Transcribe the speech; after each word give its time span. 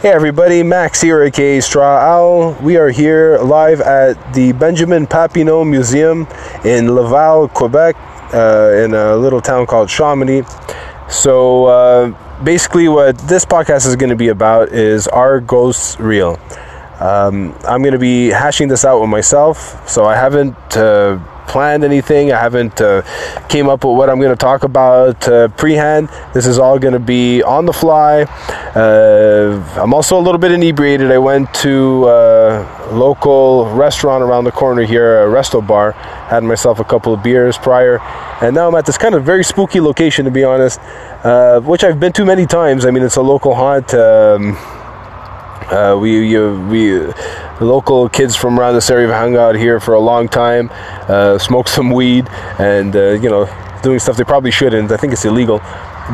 Hey 0.00 0.10
everybody, 0.10 0.62
Max 0.62 1.00
here, 1.00 1.24
aka 1.24 1.58
Straw 1.58 1.98
Owl. 1.98 2.52
We 2.62 2.76
are 2.76 2.88
here 2.88 3.36
live 3.38 3.80
at 3.80 4.32
the 4.32 4.52
Benjamin 4.52 5.08
Papineau 5.08 5.68
Museum 5.68 6.28
in 6.64 6.94
Laval, 6.94 7.48
Quebec, 7.48 7.96
uh, 8.32 8.84
in 8.84 8.94
a 8.94 9.16
little 9.16 9.40
town 9.40 9.66
called 9.66 9.88
Chomedey. 9.88 10.46
So 11.10 11.64
uh, 11.64 12.44
basically, 12.44 12.86
what 12.86 13.18
this 13.26 13.44
podcast 13.44 13.88
is 13.88 13.96
going 13.96 14.10
to 14.10 14.16
be 14.16 14.28
about 14.28 14.68
is 14.68 15.08
are 15.08 15.40
ghosts 15.40 15.98
real? 15.98 16.38
Um, 17.00 17.52
I'm 17.66 17.82
going 17.82 17.90
to 17.92 17.98
be 17.98 18.28
hashing 18.28 18.68
this 18.68 18.84
out 18.84 19.00
with 19.00 19.10
myself, 19.10 19.88
so 19.88 20.04
I 20.04 20.14
haven't. 20.14 20.54
Uh, 20.76 21.18
planned 21.48 21.82
anything. 21.82 22.32
I 22.32 22.40
haven't 22.40 22.80
uh, 22.80 23.02
came 23.48 23.68
up 23.68 23.84
with 23.84 23.96
what 23.96 24.08
I'm 24.08 24.20
going 24.20 24.30
to 24.30 24.36
talk 24.36 24.62
about 24.62 25.26
uh, 25.26 25.48
prehand. 25.48 26.10
This 26.32 26.46
is 26.46 26.58
all 26.58 26.78
going 26.78 26.92
to 26.92 27.00
be 27.00 27.42
on 27.42 27.66
the 27.66 27.72
fly. 27.72 28.22
Uh, 28.74 29.80
I'm 29.80 29.92
also 29.94 30.18
a 30.18 30.22
little 30.22 30.38
bit 30.38 30.52
inebriated. 30.52 31.10
I 31.10 31.18
went 31.18 31.52
to 31.54 32.08
a 32.08 32.90
local 32.92 33.70
restaurant 33.74 34.22
around 34.22 34.44
the 34.44 34.52
corner 34.52 34.82
here, 34.82 35.24
a 35.24 35.26
resto 35.26 35.66
bar. 35.66 35.92
Had 36.28 36.44
myself 36.44 36.78
a 36.78 36.84
couple 36.84 37.14
of 37.14 37.22
beers 37.22 37.56
prior, 37.56 37.98
and 38.42 38.54
now 38.54 38.68
I'm 38.68 38.74
at 38.74 38.84
this 38.84 38.98
kind 38.98 39.14
of 39.14 39.24
very 39.24 39.42
spooky 39.42 39.80
location, 39.80 40.26
to 40.26 40.30
be 40.30 40.44
honest, 40.44 40.78
uh, 41.24 41.60
which 41.60 41.82
I've 41.82 41.98
been 41.98 42.12
to 42.12 42.24
many 42.24 42.44
times. 42.44 42.84
I 42.84 42.90
mean, 42.90 43.02
it's 43.02 43.16
a 43.16 43.22
local 43.22 43.54
haunt. 43.54 43.94
Um, 43.94 44.56
uh, 45.70 45.96
we 45.98 46.26
you, 46.26 46.60
we 46.70 47.00
local 47.60 48.08
kids 48.08 48.36
from 48.36 48.58
around 48.58 48.74
this 48.74 48.90
area 48.90 49.06
have 49.08 49.16
hung 49.16 49.36
out 49.36 49.54
here 49.54 49.80
for 49.80 49.94
a 49.94 50.00
long 50.00 50.28
time, 50.28 50.70
uh, 51.08 51.38
smoked 51.38 51.68
some 51.78 51.90
weed, 51.90 52.26
and 52.58 52.94
uh, 52.94 53.10
you 53.10 53.28
know 53.28 53.46
doing 53.82 53.98
stuff 53.98 54.16
they 54.16 54.24
probably 54.24 54.50
shouldn't. 54.50 54.90
I 54.90 54.96
think 54.96 55.12
it's 55.12 55.24
illegal. 55.24 55.60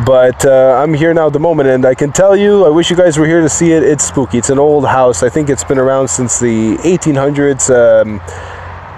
But 0.05 0.45
uh, 0.45 0.83
I'm 0.83 0.93
here 0.93 1.15
now 1.15 1.29
at 1.29 1.33
the 1.33 1.39
moment, 1.39 1.69
and 1.69 1.87
I 1.87 1.95
can 1.95 2.11
tell 2.11 2.35
you, 2.35 2.65
I 2.65 2.69
wish 2.69 2.91
you 2.91 2.97
guys 2.97 3.17
were 3.17 3.27
here 3.27 3.41
to 3.41 3.49
see 3.49 3.71
it. 3.71 3.85
It's 3.85 4.03
spooky. 4.03 4.39
It's 4.39 4.51
an 4.51 4.59
old 4.59 4.85
house. 4.87 5.23
I 5.23 5.29
think 5.29 5.49
it's 5.49 5.63
been 5.63 5.79
around 5.79 6.09
since 6.09 6.41
the 6.41 6.77
1800s. 6.79 7.71
Um, 7.71 8.21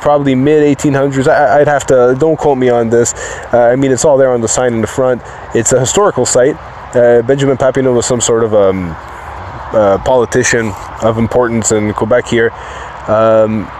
probably 0.00 0.34
mid 0.34 0.78
1800s. 0.78 1.28
I, 1.28 1.58
would 1.58 1.68
have 1.68 1.84
to, 1.88 2.16
don't 2.18 2.38
quote 2.38 2.56
me 2.56 2.70
on 2.70 2.88
this. 2.88 3.12
Uh, 3.52 3.70
I 3.72 3.76
mean, 3.76 3.92
it's 3.92 4.06
all 4.06 4.16
there 4.16 4.30
on 4.30 4.40
the 4.40 4.48
sign 4.48 4.72
in 4.72 4.80
the 4.80 4.86
front. 4.86 5.20
It's 5.54 5.72
a 5.72 5.80
historical 5.80 6.24
site. 6.24 6.56
Uh, 6.96 7.20
Benjamin 7.20 7.58
Papineau 7.58 7.94
was 7.94 8.06
some 8.06 8.22
sort 8.22 8.42
of 8.42 8.54
um, 8.54 8.96
uh, 9.72 9.98
politician 10.04 10.72
of 11.02 11.18
importance 11.18 11.72
in 11.72 11.92
Quebec 11.92 12.26
here. 12.26 12.50
Um, 13.08 13.70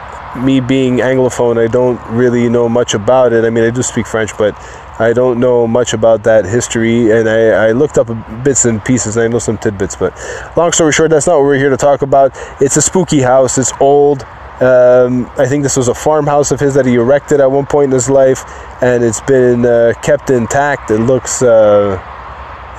me 0.45 0.61
being 0.61 0.99
Anglophone, 0.99 1.63
I 1.63 1.67
don't 1.67 2.01
really 2.11 2.49
know 2.49 2.69
much 2.69 2.95
about 2.95 3.33
it. 3.33 3.45
I 3.45 3.51
mean, 3.51 3.65
I 3.65 3.71
do 3.71 3.83
speak 3.83 4.07
French, 4.07 4.37
but 4.37 4.55
I 4.99 5.13
don't 5.13 5.41
know 5.41 5.67
much 5.67 5.93
about 5.93 6.25
that 6.25 6.45
history. 6.45 7.11
And 7.11 7.29
I, 7.29 7.69
I 7.69 7.73
looked 7.73 7.99
up 7.99 8.09
bits 8.45 8.65
and 8.65 8.85
pieces, 8.85 9.17
and 9.17 9.25
I 9.25 9.29
know 9.29 9.39
some 9.39 9.59
tidbits. 9.59 9.97
But 9.97 10.15
long 10.57 10.73
story 10.73 10.93
short, 10.93 11.11
that's 11.11 11.27
not 11.27 11.37
what 11.37 11.45
we're 11.45 11.59
here 11.59 11.71
to 11.71 11.77
talk 11.77 12.03
about. 12.03 12.33
It's 12.61 12.77
a 12.77 12.83
spooky 12.83 13.21
house. 13.21 13.59
It's 13.59 13.73
old. 13.81 14.23
Um, 14.61 15.31
I 15.37 15.47
think 15.47 15.63
this 15.63 15.77
was 15.77 15.89
a 15.89 15.95
farmhouse 15.95 16.51
of 16.51 16.61
his 16.61 16.75
that 16.75 16.87
he 16.87 16.95
erected 16.95 17.41
at 17.41 17.51
one 17.51 17.67
point 17.67 17.87
in 17.87 17.93
his 17.93 18.09
life, 18.09 18.43
and 18.83 19.05
it's 19.05 19.21
been 19.23 19.67
uh, 19.67 19.93
kept 20.03 20.31
intact. 20.31 20.91
It 20.91 20.99
looks. 21.01 21.43
Uh, 21.43 22.13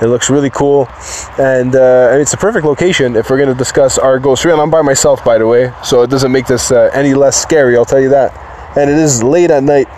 it 0.00 0.06
looks 0.06 0.30
really 0.30 0.50
cool, 0.50 0.88
and 1.38 1.74
uh, 1.74 2.10
it's 2.12 2.32
a 2.32 2.36
perfect 2.36 2.64
location 2.64 3.16
if 3.16 3.30
we're 3.30 3.36
going 3.36 3.48
to 3.48 3.54
discuss 3.54 3.98
our 3.98 4.18
ghost 4.18 4.44
real. 4.44 4.60
I'm 4.60 4.70
by 4.70 4.82
myself, 4.82 5.24
by 5.24 5.38
the 5.38 5.46
way, 5.46 5.72
so 5.82 6.02
it 6.02 6.10
doesn't 6.10 6.30
make 6.30 6.46
this 6.46 6.70
uh, 6.70 6.90
any 6.94 7.14
less 7.14 7.40
scary. 7.40 7.76
I'll 7.76 7.84
tell 7.84 8.00
you 8.00 8.10
that. 8.10 8.32
And 8.76 8.88
it 8.88 8.96
is 8.96 9.22
late 9.22 9.50
at 9.50 9.64
night, 9.64 9.88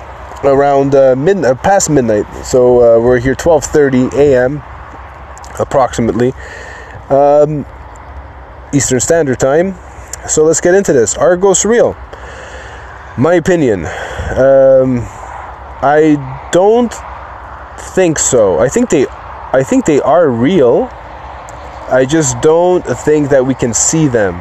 around 0.43 0.95
uh, 0.95 1.15
uh, 1.15 1.55
past 1.57 1.91
midnight. 1.91 2.25
So 2.45 2.99
uh, 2.99 3.01
we're 3.01 3.21
here 3.21 3.35
12:30 3.35 4.13
a.m. 4.15 4.63
approximately, 5.59 6.33
um, 7.11 7.67
Eastern 8.73 9.01
Standard 9.01 9.39
Time. 9.39 9.75
So 10.29 10.45
let's 10.45 10.61
get 10.61 10.75
into 10.75 10.93
this. 10.93 11.15
Are 11.17 11.37
ghosts 11.37 11.65
real? 11.65 11.95
My 13.19 13.35
opinion. 13.35 13.81
Um, 14.37 15.01
I 15.83 16.49
don't 16.53 16.95
think 17.95 18.19
so. 18.19 18.59
I 18.59 18.69
think 18.69 18.91
they 18.91 19.07
I 19.53 19.65
think 19.65 19.85
they 19.85 20.01
are 20.01 20.29
real. 20.29 20.89
I 21.91 22.07
just 22.09 22.41
don't 22.41 22.83
think 22.83 23.31
that 23.31 23.45
we 23.45 23.55
can 23.55 23.75
see 23.75 24.07
them. 24.07 24.37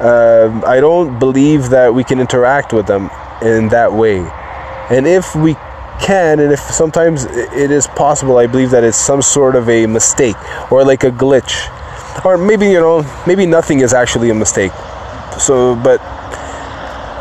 Um, 0.00 0.64
I 0.66 0.80
don't 0.80 1.20
believe 1.20 1.70
that 1.70 1.94
we 1.94 2.02
can 2.02 2.18
interact 2.18 2.72
with 2.72 2.88
them 2.88 3.08
in 3.40 3.68
that 3.68 3.92
way. 3.92 4.18
And 4.90 5.06
if 5.06 5.36
we 5.36 5.54
can, 6.00 6.40
and 6.40 6.52
if 6.52 6.58
sometimes 6.58 7.24
it 7.24 7.70
is 7.70 7.86
possible, 7.86 8.38
I 8.38 8.48
believe 8.48 8.70
that 8.72 8.82
it's 8.82 8.96
some 8.96 9.22
sort 9.22 9.54
of 9.54 9.68
a 9.68 9.86
mistake 9.86 10.36
or 10.72 10.84
like 10.84 11.04
a 11.04 11.12
glitch. 11.12 11.70
Or 12.24 12.36
maybe, 12.36 12.66
you 12.66 12.80
know, 12.80 13.22
maybe 13.28 13.46
nothing 13.46 13.78
is 13.78 13.94
actually 13.94 14.30
a 14.30 14.34
mistake. 14.34 14.72
So, 15.38 15.76
but 15.76 16.00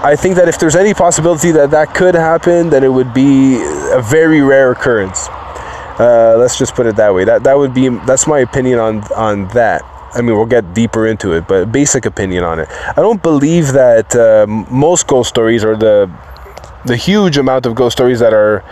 I 0.03 0.15
think 0.15 0.37
that 0.37 0.47
if 0.47 0.59
there's 0.59 0.75
any 0.75 0.95
possibility 0.95 1.51
that 1.51 1.69
that 1.69 1.93
could 1.93 2.15
happen, 2.15 2.71
then 2.71 2.83
it 2.83 2.91
would 2.91 3.13
be 3.13 3.61
a 3.91 4.01
very 4.01 4.41
rare 4.41 4.71
occurrence. 4.71 5.29
Uh, 6.01 6.35
let's 6.35 6.57
just 6.57 6.73
put 6.73 6.88
it 6.88 6.95
that 6.95 7.13
way. 7.13 7.23
That 7.25 7.44
that 7.44 7.56
would 7.56 7.75
be 7.75 7.89
that's 8.09 8.25
my 8.25 8.39
opinion 8.39 8.79
on 8.79 9.03
on 9.13 9.47
that. 9.50 9.84
I 10.13 10.22
mean, 10.22 10.35
we'll 10.35 10.47
get 10.57 10.73
deeper 10.73 11.06
into 11.06 11.31
it, 11.34 11.47
but 11.47 11.72
basic 11.72 12.06
opinion 12.06 12.44
on 12.44 12.59
it. 12.59 12.67
I 12.97 13.01
don't 13.06 13.22
believe 13.22 13.73
that 13.73 14.16
uh, 14.16 14.47
most 14.47 15.06
ghost 15.06 15.29
stories 15.29 15.63
or 15.63 15.75
the 15.78 16.09
the 16.85 16.95
huge 16.95 17.38
amount 17.38 17.67
of 17.67 17.75
ghost 17.75 17.97
stories 17.97 18.19
that 18.19 18.34
are 18.34 18.63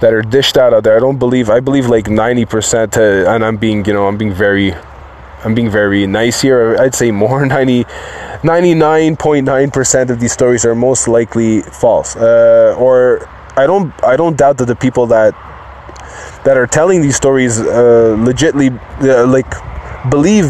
that 0.00 0.14
are 0.14 0.22
dished 0.22 0.56
out 0.56 0.72
out 0.72 0.84
there. 0.84 0.96
I 0.96 1.00
don't 1.00 1.18
believe. 1.18 1.50
I 1.50 1.58
believe 1.58 1.88
like 1.88 2.08
ninety 2.08 2.44
percent. 2.44 2.96
And 2.96 3.44
I'm 3.44 3.56
being, 3.56 3.84
you 3.84 3.92
know, 3.92 4.06
I'm 4.06 4.16
being 4.16 4.32
very, 4.32 4.72
I'm 5.44 5.56
being 5.56 5.70
very 5.70 6.06
nice 6.06 6.40
here. 6.40 6.76
I'd 6.78 6.94
say 6.94 7.10
more 7.10 7.44
90. 7.56 7.84
99.9% 8.40 10.08
of 10.08 10.18
these 10.18 10.32
stories 10.32 10.64
are 10.64 10.74
most 10.74 11.06
likely 11.06 11.60
false 11.60 12.16
uh, 12.16 12.74
or 12.78 13.28
i 13.58 13.66
don't 13.66 13.92
i 14.02 14.16
don't 14.16 14.38
doubt 14.38 14.56
that 14.56 14.64
the 14.64 14.74
people 14.74 15.06
that 15.06 15.34
that 16.44 16.56
are 16.56 16.66
telling 16.66 17.02
these 17.02 17.16
stories 17.16 17.60
uh, 17.60 18.16
legitly 18.18 18.70
uh, 19.02 19.26
like 19.26 19.50
believe 20.10 20.48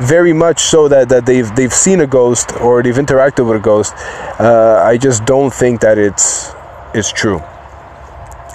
very 0.00 0.32
much 0.32 0.60
so 0.60 0.88
that, 0.88 1.08
that 1.08 1.24
they've 1.26 1.54
they've 1.56 1.72
seen 1.72 2.00
a 2.00 2.06
ghost 2.06 2.52
or 2.60 2.82
they've 2.82 2.96
interacted 2.96 3.46
with 3.48 3.56
a 3.56 3.62
ghost. 3.62 3.94
Uh, 4.38 4.82
I 4.84 4.98
just 4.98 5.24
don't 5.24 5.52
think 5.52 5.80
that 5.80 5.98
it's 5.98 6.52
it's 6.94 7.12
true. 7.12 7.40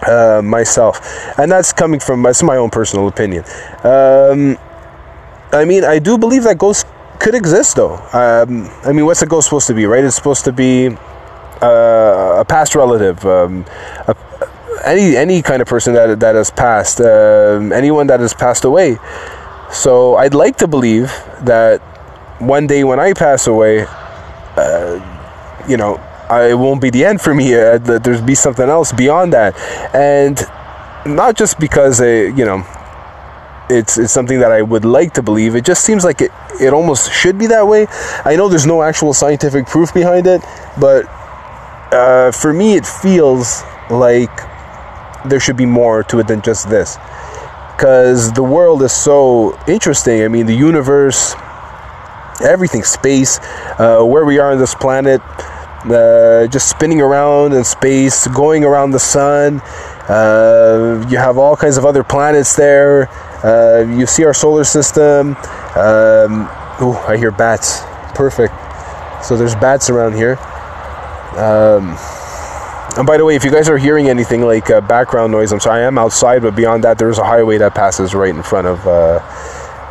Uh, 0.07 0.41
myself, 0.43 0.99
and 1.37 1.51
that's 1.51 1.71
coming 1.71 1.99
from 1.99 2.23
that's 2.23 2.41
my 2.41 2.57
own 2.57 2.71
personal 2.71 3.07
opinion. 3.07 3.43
Um, 3.83 4.57
I 5.53 5.63
mean, 5.65 5.83
I 5.83 5.99
do 5.99 6.17
believe 6.17 6.43
that 6.43 6.57
ghosts 6.57 6.89
could 7.19 7.35
exist, 7.35 7.75
though. 7.75 7.95
Um, 8.13 8.67
I 8.83 8.91
mean, 8.93 9.05
what's 9.05 9.21
a 9.21 9.27
ghost 9.27 9.47
supposed 9.47 9.67
to 9.67 9.75
be, 9.75 9.85
right? 9.85 10.03
It's 10.03 10.15
supposed 10.15 10.43
to 10.45 10.51
be 10.51 10.87
uh, 11.61 12.41
a 12.41 12.45
past 12.47 12.73
relative, 12.73 13.23
um, 13.25 13.63
a, 14.07 14.15
any 14.83 15.15
any 15.15 15.41
kind 15.41 15.61
of 15.61 15.67
person 15.67 15.93
that 15.93 16.19
that 16.19 16.35
has 16.35 16.51
passed, 16.51 16.99
um, 17.01 17.71
anyone 17.71 18.07
that 18.07 18.19
has 18.19 18.33
passed 18.33 18.63
away. 18.63 18.97
So 19.71 20.15
I'd 20.15 20.33
like 20.33 20.57
to 20.57 20.67
believe 20.67 21.07
that 21.41 21.79
one 22.39 22.67
day 22.67 22.83
when 22.83 22.99
I 22.99 23.13
pass 23.13 23.47
away, 23.47 23.85
uh, 24.57 25.65
you 25.67 25.77
know, 25.77 25.95
I, 26.29 26.49
it 26.49 26.57
won't 26.57 26.81
be 26.81 26.89
the 26.89 27.05
end 27.05 27.21
for 27.21 27.33
me. 27.33 27.53
Uh, 27.53 27.77
that 27.77 28.03
there's 28.03 28.21
be 28.21 28.35
something 28.35 28.67
else 28.67 28.91
beyond 28.91 29.33
that, 29.33 29.55
and 29.93 30.39
not 31.05 31.35
just 31.35 31.59
because 31.59 32.01
uh, 32.01 32.05
you 32.05 32.45
know 32.45 32.65
it's 33.69 33.97
it's 33.97 34.11
something 34.11 34.39
that 34.39 34.51
I 34.51 34.61
would 34.61 34.85
like 34.85 35.13
to 35.13 35.23
believe. 35.23 35.55
It 35.55 35.65
just 35.65 35.83
seems 35.83 36.03
like 36.03 36.21
it 36.21 36.31
it 36.59 36.73
almost 36.73 37.11
should 37.11 37.37
be 37.37 37.47
that 37.47 37.67
way. 37.67 37.87
I 38.25 38.35
know 38.35 38.49
there's 38.49 38.67
no 38.67 38.83
actual 38.83 39.13
scientific 39.13 39.67
proof 39.67 39.93
behind 39.93 40.27
it, 40.27 40.41
but 40.79 41.05
uh, 41.91 42.31
for 42.31 42.53
me, 42.53 42.75
it 42.75 42.85
feels 42.85 43.63
like 43.89 44.31
there 45.25 45.39
should 45.39 45.57
be 45.57 45.65
more 45.65 46.03
to 46.03 46.19
it 46.19 46.27
than 46.27 46.41
just 46.41 46.69
this. 46.69 46.97
Because 47.75 48.31
the 48.33 48.43
world 48.43 48.83
is 48.83 48.91
so 48.91 49.57
interesting. 49.67 50.23
I 50.23 50.27
mean, 50.27 50.45
the 50.45 50.55
universe, 50.55 51.33
everything, 52.43 52.83
space, 52.83 53.39
uh, 53.79 54.03
where 54.03 54.25
we 54.25 54.39
are 54.39 54.51
on 54.51 54.59
this 54.59 54.75
planet, 54.75 55.21
uh, 55.85 56.45
just 56.47 56.69
spinning 56.69 57.01
around 57.01 57.53
in 57.53 57.63
space, 57.63 58.27
going 58.27 58.63
around 58.63 58.91
the 58.91 58.99
sun. 58.99 59.61
Uh, 60.07 61.05
you 61.09 61.17
have 61.17 61.37
all 61.37 61.55
kinds 61.55 61.77
of 61.77 61.85
other 61.85 62.03
planets 62.03 62.55
there. 62.55 63.09
Uh, 63.43 63.83
you 63.97 64.05
see 64.05 64.23
our 64.25 64.33
solar 64.33 64.63
system. 64.63 65.29
Um, 65.75 66.47
oh, 66.79 67.03
I 67.07 67.17
hear 67.17 67.31
bats. 67.31 67.81
Perfect. 68.13 68.53
So 69.23 69.37
there's 69.37 69.55
bats 69.55 69.89
around 69.89 70.13
here. 70.13 70.37
Um, 71.37 71.97
and 72.97 73.07
by 73.07 73.17
the 73.17 73.25
way, 73.25 73.35
if 73.35 73.43
you 73.43 73.51
guys 73.51 73.69
are 73.69 73.77
hearing 73.77 74.09
anything 74.09 74.41
like 74.41 74.69
uh, 74.69 74.81
background 74.81 75.31
noise, 75.31 75.51
I'm 75.51 75.59
sorry, 75.59 75.83
I 75.83 75.87
am 75.87 75.97
outside, 75.97 76.41
but 76.41 76.55
beyond 76.55 76.83
that, 76.83 76.97
there's 76.97 77.17
a 77.17 77.23
highway 77.23 77.57
that 77.57 77.73
passes 77.73 78.13
right 78.13 78.33
in 78.33 78.43
front 78.43 78.67
of, 78.67 78.85
uh, 78.85 79.19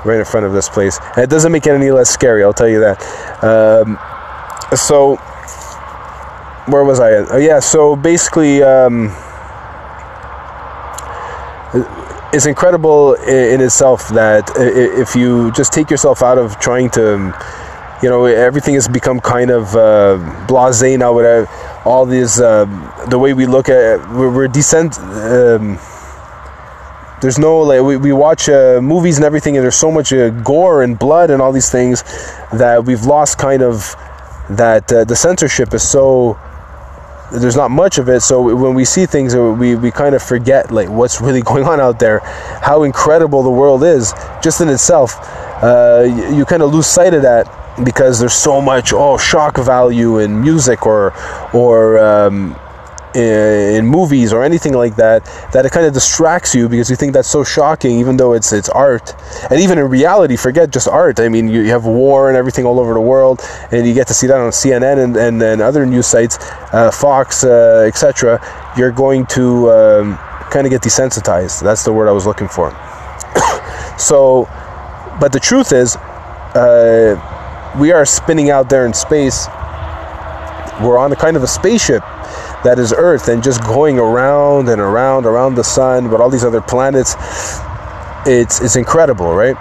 right 0.05 0.19
in 0.19 0.25
front 0.25 0.47
of 0.47 0.53
this 0.53 0.69
place. 0.69 0.99
And 1.17 1.25
it 1.25 1.31
doesn't 1.31 1.51
make 1.51 1.67
it 1.67 1.71
any 1.71 1.91
less 1.91 2.11
scary. 2.11 2.45
I'll 2.45 2.53
tell 2.53 2.69
you 2.69 2.81
that. 2.81 3.03
Um, 3.43 3.99
so, 4.77 5.17
where 6.67 6.85
was 6.85 7.01
I? 7.01 7.13
Oh, 7.13 7.39
yeah. 7.39 7.59
So 7.59 7.97
basically, 7.97 8.63
um, 8.63 9.15
is 12.33 12.47
incredible 12.47 13.15
in, 13.15 13.61
itself 13.61 14.09
that 14.11 14.51
if 14.57 15.17
you 15.17 15.51
just 15.53 15.73
take 15.73 15.91
yourself 15.91 16.23
out 16.23 16.39
of 16.39 16.59
trying 16.61 16.91
to 16.91 17.35
you 18.03 18.09
know 18.09 18.25
everything 18.25 18.75
has 18.75 18.89
become 18.89 19.21
kind 19.21 19.51
of 19.51 19.75
uh, 19.75 20.17
blasé 20.47 20.99
now 20.99 21.19
uh, 21.19 21.47
all 21.85 22.05
these 22.05 22.41
uh, 22.41 22.67
the 23.09 23.19
way 23.19 23.33
we 23.33 23.47
look 23.47 23.69
at 23.69 23.99
we're, 24.11 24.31
we're 24.31 24.49
descent 24.49 24.99
um, 24.99 25.79
there's 27.21 27.39
no 27.39 27.61
like 27.61 27.83
we, 27.83 27.97
we 27.97 28.13
watch 28.13 28.49
uh, 28.49 28.81
movies 28.83 29.17
and 29.17 29.25
everything 29.25 29.57
and 29.57 29.65
there's 29.65 29.77
so 29.77 29.91
much 29.91 30.13
uh, 30.13 30.31
gore 30.43 30.83
and 30.83 30.99
blood 30.99 31.31
and 31.31 31.41
all 31.41 31.53
these 31.53 31.71
things 31.71 32.03
that 32.53 32.85
we've 32.85 33.05
lost 33.05 33.39
kind 33.39 33.63
of 33.63 33.95
that 34.51 34.93
uh, 34.93 35.05
the 35.05 35.17
censorship 35.17 35.73
is 35.75 35.87
so 35.87 36.39
there's 37.33 37.55
not 37.55 37.71
much 37.71 37.99
of 37.99 38.09
it. 38.09 38.23
So 38.23 38.55
when 38.57 38.75
we 38.75 38.85
see 38.85 39.07
things 39.07 39.35
uh, 39.35 39.43
we, 39.43 39.77
we 39.77 39.91
kind 39.91 40.15
of 40.15 40.23
forget 40.23 40.71
like 40.71 40.89
what's 40.89 41.21
really 41.21 41.43
going 41.51 41.65
on 41.65 41.81
out 41.81 41.99
there 41.99 42.21
how 42.61 42.83
incredible 42.83 43.43
the 43.43 43.51
world 43.51 43.85
is 43.85 44.13
just 44.43 44.61
in 44.61 44.69
itself. 44.69 45.17
Uh, 45.63 46.05
you, 46.07 46.39
you 46.39 46.45
kind 46.45 46.63
of 46.63 46.73
lose 46.73 46.87
sight 46.87 47.15
of 47.15 47.23
that 47.23 47.47
because 47.85 48.19
there's 48.19 48.35
so 48.35 48.61
much 48.61 48.93
oh 48.93 49.17
shock 49.17 49.57
value 49.59 50.19
in 50.19 50.41
music 50.41 50.87
or 50.87 51.13
or 51.55 51.99
um, 51.99 52.57
in, 53.15 53.87
movies 53.87 54.33
or 54.33 54.43
anything 54.43 54.73
like 54.73 54.97
that 54.97 55.25
that 55.53 55.67
it 55.67 55.73
kind 55.73 55.87
of 55.87 55.93
distracts 55.93 56.55
you 56.55 56.69
because 56.69 56.91
you 56.91 56.97
think 56.97 57.13
that's 57.13 57.29
so 57.29 57.43
shocking 57.43 57.99
even 57.99 58.17
though 58.17 58.33
it's 58.33 58.53
it's 58.53 58.69
art. 58.69 59.15
And 59.51 59.61
even 59.61 59.79
in 59.79 59.89
reality 59.89 60.37
forget 60.37 60.71
just 60.71 60.89
art. 60.89 61.21
I 61.21 61.29
mean 61.29 61.49
you, 61.49 61.63
you 61.63 61.71
have 61.71 61.87
war 61.87 62.29
and 62.29 62.37
everything 62.37 62.65
all 62.65 62.79
over 62.79 62.95
the 62.95 63.01
world 63.01 63.41
and 63.73 63.87
you 63.87 63.95
get 63.95 64.07
to 64.09 64.15
see 64.15 64.27
that 64.27 64.37
on 64.37 64.51
cnn 64.51 65.03
and, 65.03 65.17
and, 65.17 65.43
and 65.43 65.61
other 65.61 65.87
news 65.87 66.07
sites 66.07 66.39
uh, 66.73 66.91
fox 66.93 67.45
uh, 67.45 67.85
etc 67.87 68.41
you're 68.77 68.93
going 68.93 69.27
to 69.27 69.71
um, 69.71 70.17
kind 70.51 70.67
of 70.67 70.71
get 70.71 70.83
desensitized. 70.83 71.63
That's 71.63 71.85
the 71.85 71.93
word 71.93 72.09
i 72.09 72.13
was 72.13 72.27
looking 72.27 72.49
for. 72.49 72.71
So 73.99 74.49
but 75.21 75.31
the 75.33 75.41
truth 75.41 75.73
is 75.73 75.97
uh, 75.97 77.40
we 77.79 77.93
are 77.93 78.05
spinning 78.05 78.51
out 78.51 78.69
there 78.69 78.87
in 78.87 78.93
space 78.93 79.47
we're 80.83 80.99
on 80.99 81.13
a 81.13 81.17
kind 81.17 81.37
of 81.37 81.43
a 81.43 81.47
spaceship 81.47 82.03
that 82.65 82.79
is 82.79 82.93
Earth 82.93 83.29
and 83.29 83.43
just 83.43 83.63
going 83.65 83.99
around 83.99 84.69
and 84.69 84.81
around 84.81 85.27
around 85.27 85.55
the 85.55 85.65
sun, 85.65 86.09
but 86.09 86.21
all 86.21 86.31
these 86.31 86.45
other 86.45 86.61
planets. 86.61 87.15
It's 88.27 88.61
it's 88.61 88.77
incredible, 88.77 89.35
right? 89.35 89.57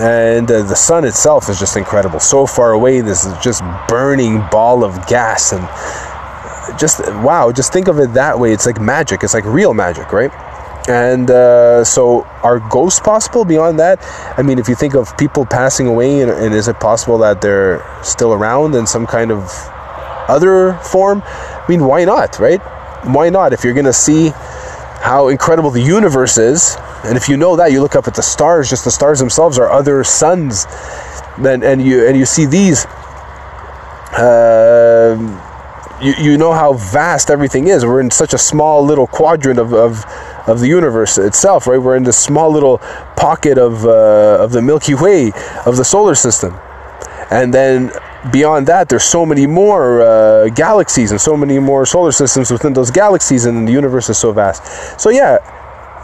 And 0.00 0.50
uh, 0.50 0.62
the 0.62 0.74
sun 0.74 1.04
itself 1.04 1.48
is 1.48 1.58
just 1.58 1.76
incredible. 1.76 2.20
So 2.20 2.46
far 2.46 2.72
away, 2.72 3.00
this 3.00 3.24
is 3.24 3.36
just 3.38 3.62
burning 3.88 4.44
ball 4.50 4.84
of 4.84 5.06
gas 5.06 5.52
and 5.52 5.62
just 6.78 7.00
wow. 7.22 7.52
Just 7.52 7.72
think 7.72 7.88
of 7.88 7.98
it 7.98 8.14
that 8.14 8.38
way. 8.38 8.52
It's 8.52 8.66
like 8.66 8.80
magic. 8.80 9.22
It's 9.22 9.34
like 9.34 9.44
real 9.44 9.74
magic, 9.74 10.12
right? 10.12 10.32
And 10.86 11.30
uh, 11.30 11.82
so, 11.82 12.24
are 12.42 12.60
ghosts 12.60 13.00
possible 13.00 13.46
beyond 13.46 13.78
that? 13.78 13.98
I 14.36 14.42
mean, 14.42 14.58
if 14.58 14.68
you 14.68 14.74
think 14.74 14.94
of 14.94 15.16
people 15.16 15.46
passing 15.46 15.86
away, 15.86 16.20
and, 16.20 16.30
and 16.30 16.54
is 16.54 16.68
it 16.68 16.78
possible 16.78 17.16
that 17.18 17.40
they're 17.40 17.82
still 18.02 18.34
around 18.34 18.74
in 18.74 18.86
some 18.86 19.06
kind 19.06 19.32
of 19.32 19.50
other 20.28 20.74
form? 20.82 21.22
I 21.24 21.64
mean, 21.70 21.86
why 21.86 22.04
not, 22.04 22.38
right? 22.38 22.60
Why 23.06 23.30
not? 23.30 23.54
If 23.54 23.64
you're 23.64 23.72
going 23.72 23.86
to 23.86 23.94
see 23.94 24.32
how 25.00 25.28
incredible 25.28 25.70
the 25.70 25.80
universe 25.80 26.36
is, 26.36 26.76
and 27.04 27.16
if 27.16 27.30
you 27.30 27.38
know 27.38 27.56
that, 27.56 27.72
you 27.72 27.80
look 27.80 27.96
up 27.96 28.06
at 28.06 28.14
the 28.14 28.22
stars, 28.22 28.68
just 28.68 28.84
the 28.84 28.90
stars 28.90 29.18
themselves 29.18 29.58
are 29.58 29.70
other 29.70 30.04
suns, 30.04 30.66
and, 31.38 31.64
and 31.64 31.82
you 31.82 32.06
and 32.06 32.16
you 32.16 32.26
see 32.26 32.44
these. 32.44 32.84
Uh, 34.16 35.16
you, 36.02 36.14
you 36.18 36.38
know 36.38 36.52
how 36.52 36.74
vast 36.74 37.30
everything 37.30 37.68
is. 37.68 37.84
We're 37.84 38.00
in 38.00 38.10
such 38.10 38.34
a 38.34 38.38
small 38.38 38.84
little 38.84 39.06
quadrant 39.06 39.58
of, 39.58 39.72
of, 39.72 40.04
of 40.46 40.60
the 40.60 40.68
universe 40.68 41.18
itself, 41.18 41.66
right? 41.66 41.78
We're 41.78 41.96
in 41.96 42.04
this 42.04 42.18
small 42.18 42.50
little 42.50 42.78
pocket 43.16 43.58
of, 43.58 43.84
uh, 43.84 44.38
of 44.40 44.52
the 44.52 44.62
Milky 44.62 44.94
Way, 44.94 45.32
of 45.64 45.76
the 45.76 45.84
solar 45.84 46.14
system. 46.14 46.58
And 47.30 47.52
then 47.52 47.90
beyond 48.32 48.66
that, 48.66 48.88
there's 48.88 49.04
so 49.04 49.24
many 49.24 49.46
more 49.46 50.02
uh, 50.02 50.48
galaxies 50.50 51.10
and 51.10 51.20
so 51.20 51.36
many 51.36 51.58
more 51.58 51.86
solar 51.86 52.12
systems 52.12 52.50
within 52.50 52.72
those 52.72 52.90
galaxies, 52.90 53.46
and 53.46 53.66
the 53.66 53.72
universe 53.72 54.08
is 54.10 54.18
so 54.18 54.32
vast. 54.32 55.00
So 55.00 55.10
yeah, 55.10 55.38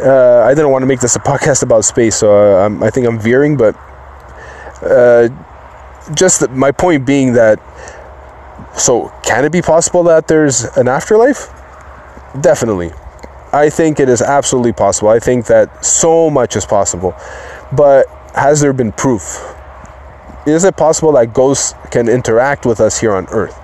uh, 0.00 0.44
I 0.46 0.54
didn't 0.54 0.70
want 0.70 0.82
to 0.82 0.86
make 0.86 1.00
this 1.00 1.16
a 1.16 1.20
podcast 1.20 1.62
about 1.62 1.84
space, 1.84 2.16
so 2.16 2.32
uh, 2.32 2.84
i 2.84 2.90
think 2.90 3.06
I'm 3.06 3.18
veering, 3.18 3.56
but 3.56 3.76
uh, 4.82 5.28
just 6.14 6.40
the, 6.40 6.48
my 6.48 6.72
point 6.72 7.04
being 7.06 7.34
that. 7.34 7.60
So, 8.76 9.12
can 9.22 9.44
it 9.44 9.52
be 9.52 9.62
possible 9.62 10.02
that 10.04 10.28
there's 10.28 10.64
an 10.76 10.86
afterlife? 10.86 11.50
Definitely. 12.40 12.92
I 13.52 13.68
think 13.70 13.98
it 13.98 14.08
is 14.08 14.22
absolutely 14.22 14.72
possible. 14.72 15.08
I 15.08 15.18
think 15.18 15.46
that 15.46 15.84
so 15.84 16.30
much 16.30 16.56
is 16.56 16.64
possible. 16.64 17.14
But 17.72 18.06
has 18.34 18.60
there 18.60 18.72
been 18.72 18.92
proof? 18.92 19.40
is 20.46 20.64
it 20.64 20.76
possible 20.76 21.12
that 21.12 21.34
ghosts 21.34 21.74
can 21.90 22.08
interact 22.08 22.64
with 22.64 22.80
us 22.80 22.98
here 22.98 23.12
on 23.12 23.26
Earth? 23.30 23.56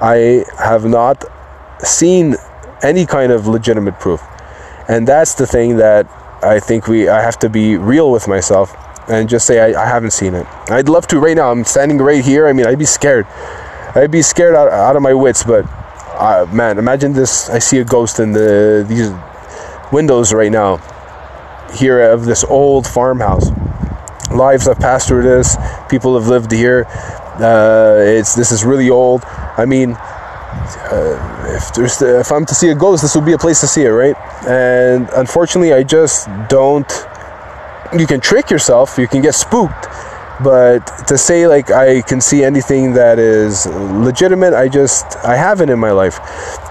I 0.00 0.44
have 0.58 0.84
not 0.84 1.24
seen 1.80 2.36
any 2.82 3.06
kind 3.06 3.32
of 3.32 3.46
legitimate 3.46 3.98
proof. 3.98 4.22
And 4.88 5.06
that's 5.06 5.34
the 5.34 5.46
thing 5.46 5.76
that 5.76 6.06
I 6.42 6.60
think 6.60 6.86
we 6.86 7.08
I 7.08 7.20
have 7.20 7.38
to 7.40 7.48
be 7.48 7.76
real 7.76 8.10
with 8.10 8.28
myself 8.28 8.74
and 9.08 9.28
just 9.28 9.46
say 9.46 9.60
I, 9.60 9.82
I 9.82 9.86
haven't 9.86 10.12
seen 10.12 10.34
it. 10.34 10.46
I'd 10.70 10.88
love 10.88 11.06
to 11.08 11.18
right 11.18 11.36
now. 11.36 11.50
I'm 11.50 11.64
standing 11.64 11.98
right 11.98 12.24
here. 12.24 12.46
I 12.46 12.52
mean, 12.52 12.66
I'd 12.66 12.78
be 12.78 12.84
scared. 12.84 13.26
I'd 13.94 14.10
be 14.10 14.22
scared 14.22 14.54
out, 14.54 14.68
out 14.70 14.96
of 14.96 15.02
my 15.02 15.14
wits, 15.14 15.42
but 15.42 15.64
uh, 16.20 16.46
man, 16.52 16.78
imagine 16.78 17.12
this. 17.12 17.48
I 17.48 17.58
see 17.58 17.78
a 17.78 17.84
ghost 17.84 18.20
in 18.20 18.32
the 18.32 18.84
these 18.88 19.10
windows 19.92 20.32
right 20.32 20.52
now 20.52 20.78
here 21.74 22.00
of 22.00 22.24
this 22.24 22.44
old 22.44 22.86
farmhouse 22.86 23.50
lives 24.30 24.66
have 24.66 24.78
passed 24.78 25.08
through 25.08 25.22
this. 25.22 25.56
People 25.88 26.18
have 26.18 26.28
lived 26.28 26.52
here. 26.52 26.86
Uh, 26.86 27.96
it's 27.98 28.34
this 28.34 28.52
is 28.52 28.64
really 28.64 28.90
old. 28.90 29.22
I 29.24 29.64
mean, 29.64 29.92
uh, 29.92 31.54
if 31.56 31.72
there's 31.74 31.98
the, 31.98 32.20
if 32.20 32.32
I'm 32.32 32.44
to 32.46 32.54
see 32.54 32.68
a 32.70 32.74
ghost, 32.74 33.02
this 33.02 33.14
would 33.14 33.24
be 33.24 33.32
a 33.32 33.38
place 33.38 33.60
to 33.60 33.66
see 33.66 33.82
it, 33.82 33.90
right? 33.90 34.16
And 34.46 35.08
unfortunately, 35.16 35.72
I 35.72 35.82
just 35.82 36.28
don't. 36.48 36.90
You 37.98 38.06
can 38.06 38.20
trick 38.20 38.50
yourself. 38.50 38.98
You 38.98 39.08
can 39.08 39.22
get 39.22 39.34
spooked. 39.34 39.86
But 40.42 40.86
to 41.08 41.18
say 41.18 41.46
like 41.48 41.70
I 41.70 42.02
can 42.02 42.20
see 42.20 42.44
anything 42.44 42.92
that 42.94 43.18
is 43.18 43.66
legitimate, 43.66 44.54
I 44.54 44.68
just 44.68 45.16
I 45.24 45.36
haven't 45.36 45.68
in 45.70 45.78
my 45.78 45.90
life. 45.90 46.18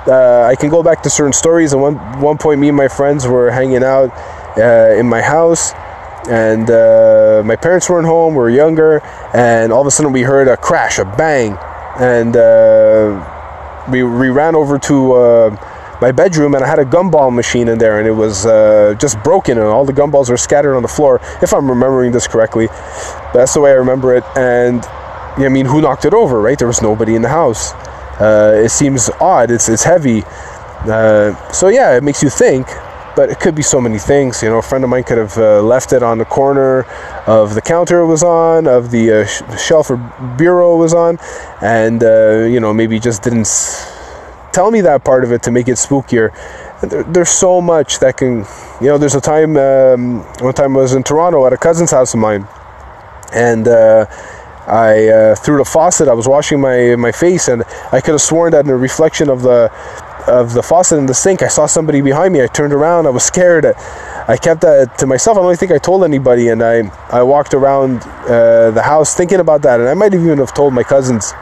Uh, 0.08 0.46
I 0.50 0.56
can 0.56 0.70
go 0.70 0.82
back 0.82 1.04
to 1.04 1.10
certain 1.10 1.34
stories. 1.34 1.74
At 1.74 1.80
one 1.80 1.96
one 2.22 2.38
point, 2.38 2.60
me 2.62 2.70
and 2.70 2.78
my 2.78 2.88
friends 2.88 3.28
were 3.28 3.52
hanging 3.52 3.84
out 3.84 4.10
uh, 4.58 4.96
in 4.98 5.08
my 5.08 5.22
house 5.22 5.74
and 6.30 6.70
uh, 6.70 7.42
my 7.46 7.56
parents 7.56 7.90
weren't 7.90 8.06
home. 8.06 8.34
We 8.34 8.40
were 8.40 8.50
younger, 8.50 9.02
and 9.34 9.72
all 9.72 9.82
of 9.82 9.88
a 9.88 9.92
sudden 9.92 10.12
we 10.12 10.22
heard 10.22 10.48
a 10.48 10.58
crash, 10.58 11.00
a 11.00 11.06
bang, 11.06 11.58
and 12.00 12.36
uh, 12.36 13.86
we 13.90 14.04
we 14.04 14.30
ran 14.30 14.56
over 14.56 14.78
to 14.80 15.14
uh, 15.14 15.77
my 16.02 16.12
bedroom, 16.12 16.56
and 16.56 16.64
I 16.64 16.68
had 16.68 16.80
a 16.80 16.86
gumball 16.86 17.34
machine 17.34 17.68
in 17.68 17.78
there, 17.78 18.00
and 18.00 18.08
it 18.08 18.12
was 18.12 18.46
uh, 18.46 18.96
just 19.00 19.22
broken, 19.24 19.58
and 19.58 19.68
all 19.68 19.86
the 19.86 19.94
gumballs 19.94 20.30
were 20.30 20.38
scattered 20.38 20.76
on 20.76 20.82
the 20.82 20.88
floor. 20.88 21.20
If 21.42 21.54
I'm 21.54 21.70
remembering 21.70 22.12
this 22.12 22.28
correctly, 22.28 22.68
that's 23.34 23.54
the 23.54 23.62
way 23.62 23.72
I 23.72 23.76
remember 23.76 24.16
it. 24.16 24.24
And 24.36 24.84
I 24.86 25.50
mean, 25.50 25.66
who 25.66 25.82
knocked 25.82 26.06
it 26.06 26.14
over? 26.14 26.40
Right? 26.42 26.58
There 26.58 26.68
was 26.68 26.82
nobody 26.82 27.16
in 27.16 27.22
the 27.22 27.30
house. 27.30 27.74
Uh, 28.20 28.62
it 28.66 28.70
seems 28.70 29.10
odd. 29.20 29.52
It's 29.52 29.70
it's 29.70 29.84
heavy. 29.84 30.24
Uh, 30.86 31.36
so 31.52 31.70
yeah, 31.70 31.96
it 31.98 32.04
makes 32.04 32.22
you 32.24 32.30
think 32.30 32.68
but 33.18 33.32
it 33.32 33.40
could 33.40 33.56
be 33.56 33.64
so 33.64 33.82
many 33.82 33.98
things. 33.98 34.44
You 34.44 34.50
know, 34.50 34.60
a 34.60 34.62
friend 34.62 34.84
of 34.84 34.92
mine 34.92 35.04
could 35.04 35.18
have 35.18 35.36
uh, 35.40 35.60
left 35.64 35.92
it 35.92 36.04
on 36.04 36.20
the 36.20 36.26
corner 36.26 36.84
of 37.26 37.56
the 37.56 37.62
counter 37.62 38.02
it 38.02 38.06
was 38.06 38.22
on, 38.22 38.68
of 38.68 38.92
the 38.92 39.12
uh, 39.12 39.26
sh- 39.26 39.42
shelf 39.60 39.90
or 39.90 39.98
bureau 40.38 40.76
it 40.76 40.78
was 40.78 40.94
on, 40.94 41.18
and 41.60 42.04
uh, 42.04 42.46
you 42.48 42.60
know 42.60 42.76
maybe 42.76 43.00
just 43.00 43.24
didn't 43.24 43.42
s- 43.42 43.97
tell 44.58 44.72
me 44.72 44.82
that 44.82 45.04
part 45.04 45.24
of 45.24 45.32
it 45.32 45.44
to 45.44 45.52
make 45.52 45.68
it 45.68 45.78
spookier. 45.78 46.28
There, 46.82 47.04
there's 47.04 47.30
so 47.30 47.62
much 47.62 48.00
that 48.00 48.18
can, 48.18 48.34
you 48.82 48.88
know. 48.90 48.98
There's 48.98 49.14
a 49.14 49.22
time, 49.22 49.56
um, 49.56 50.24
one 50.42 50.56
time 50.56 50.76
I 50.76 50.82
was 50.82 50.94
in 50.94 51.04
Toronto 51.04 51.46
at 51.46 51.54
a 51.54 51.58
cousin's 51.58 51.92
house 51.92 52.14
of 52.16 52.20
mine, 52.20 52.48
and. 53.34 53.68
Uh, 53.68 54.06
I 54.68 55.08
uh, 55.08 55.36
through 55.36 55.60
the 55.60 55.70
faucet. 55.76 56.10
I 56.10 56.14
was 56.14 56.28
washing 56.28 56.60
my 56.60 56.98
my 56.98 57.14
face, 57.14 57.48
and 57.48 57.64
I 57.94 58.02
could 58.02 58.16
have 58.18 58.26
sworn 58.32 58.52
that 58.52 58.66
in 58.66 58.68
the 58.68 58.76
reflection 58.76 59.30
of 59.30 59.42
the 59.42 59.72
of 60.28 60.54
the 60.54 60.62
faucet 60.62 61.00
in 61.00 61.06
the 61.06 61.14
sink, 61.14 61.42
I 61.42 61.48
saw 61.48 61.68
somebody 61.68 62.02
behind 62.02 62.34
me. 62.34 62.44
I 62.44 62.48
turned 62.48 62.74
around. 62.74 63.08
I 63.08 63.12
was 63.12 63.24
scared. 63.24 63.66
I 64.34 64.36
kept 64.36 64.60
that 64.68 64.98
to 64.98 65.06
myself. 65.08 65.38
I 65.38 65.42
don't 65.42 65.58
think 65.58 65.72
I 65.72 65.78
told 65.78 66.04
anybody, 66.04 66.50
and 66.50 66.62
I 66.62 66.76
I 67.20 67.24
walked 67.24 67.54
around 67.54 68.04
uh, 68.04 68.72
the 68.72 68.84
house 68.84 69.16
thinking 69.16 69.40
about 69.40 69.62
that, 69.62 69.80
and 69.80 69.88
I 69.88 69.94
might 69.94 70.14
even 70.14 70.38
have 70.40 70.54
told 70.54 70.74
my 70.74 70.84
cousins. 70.84 71.34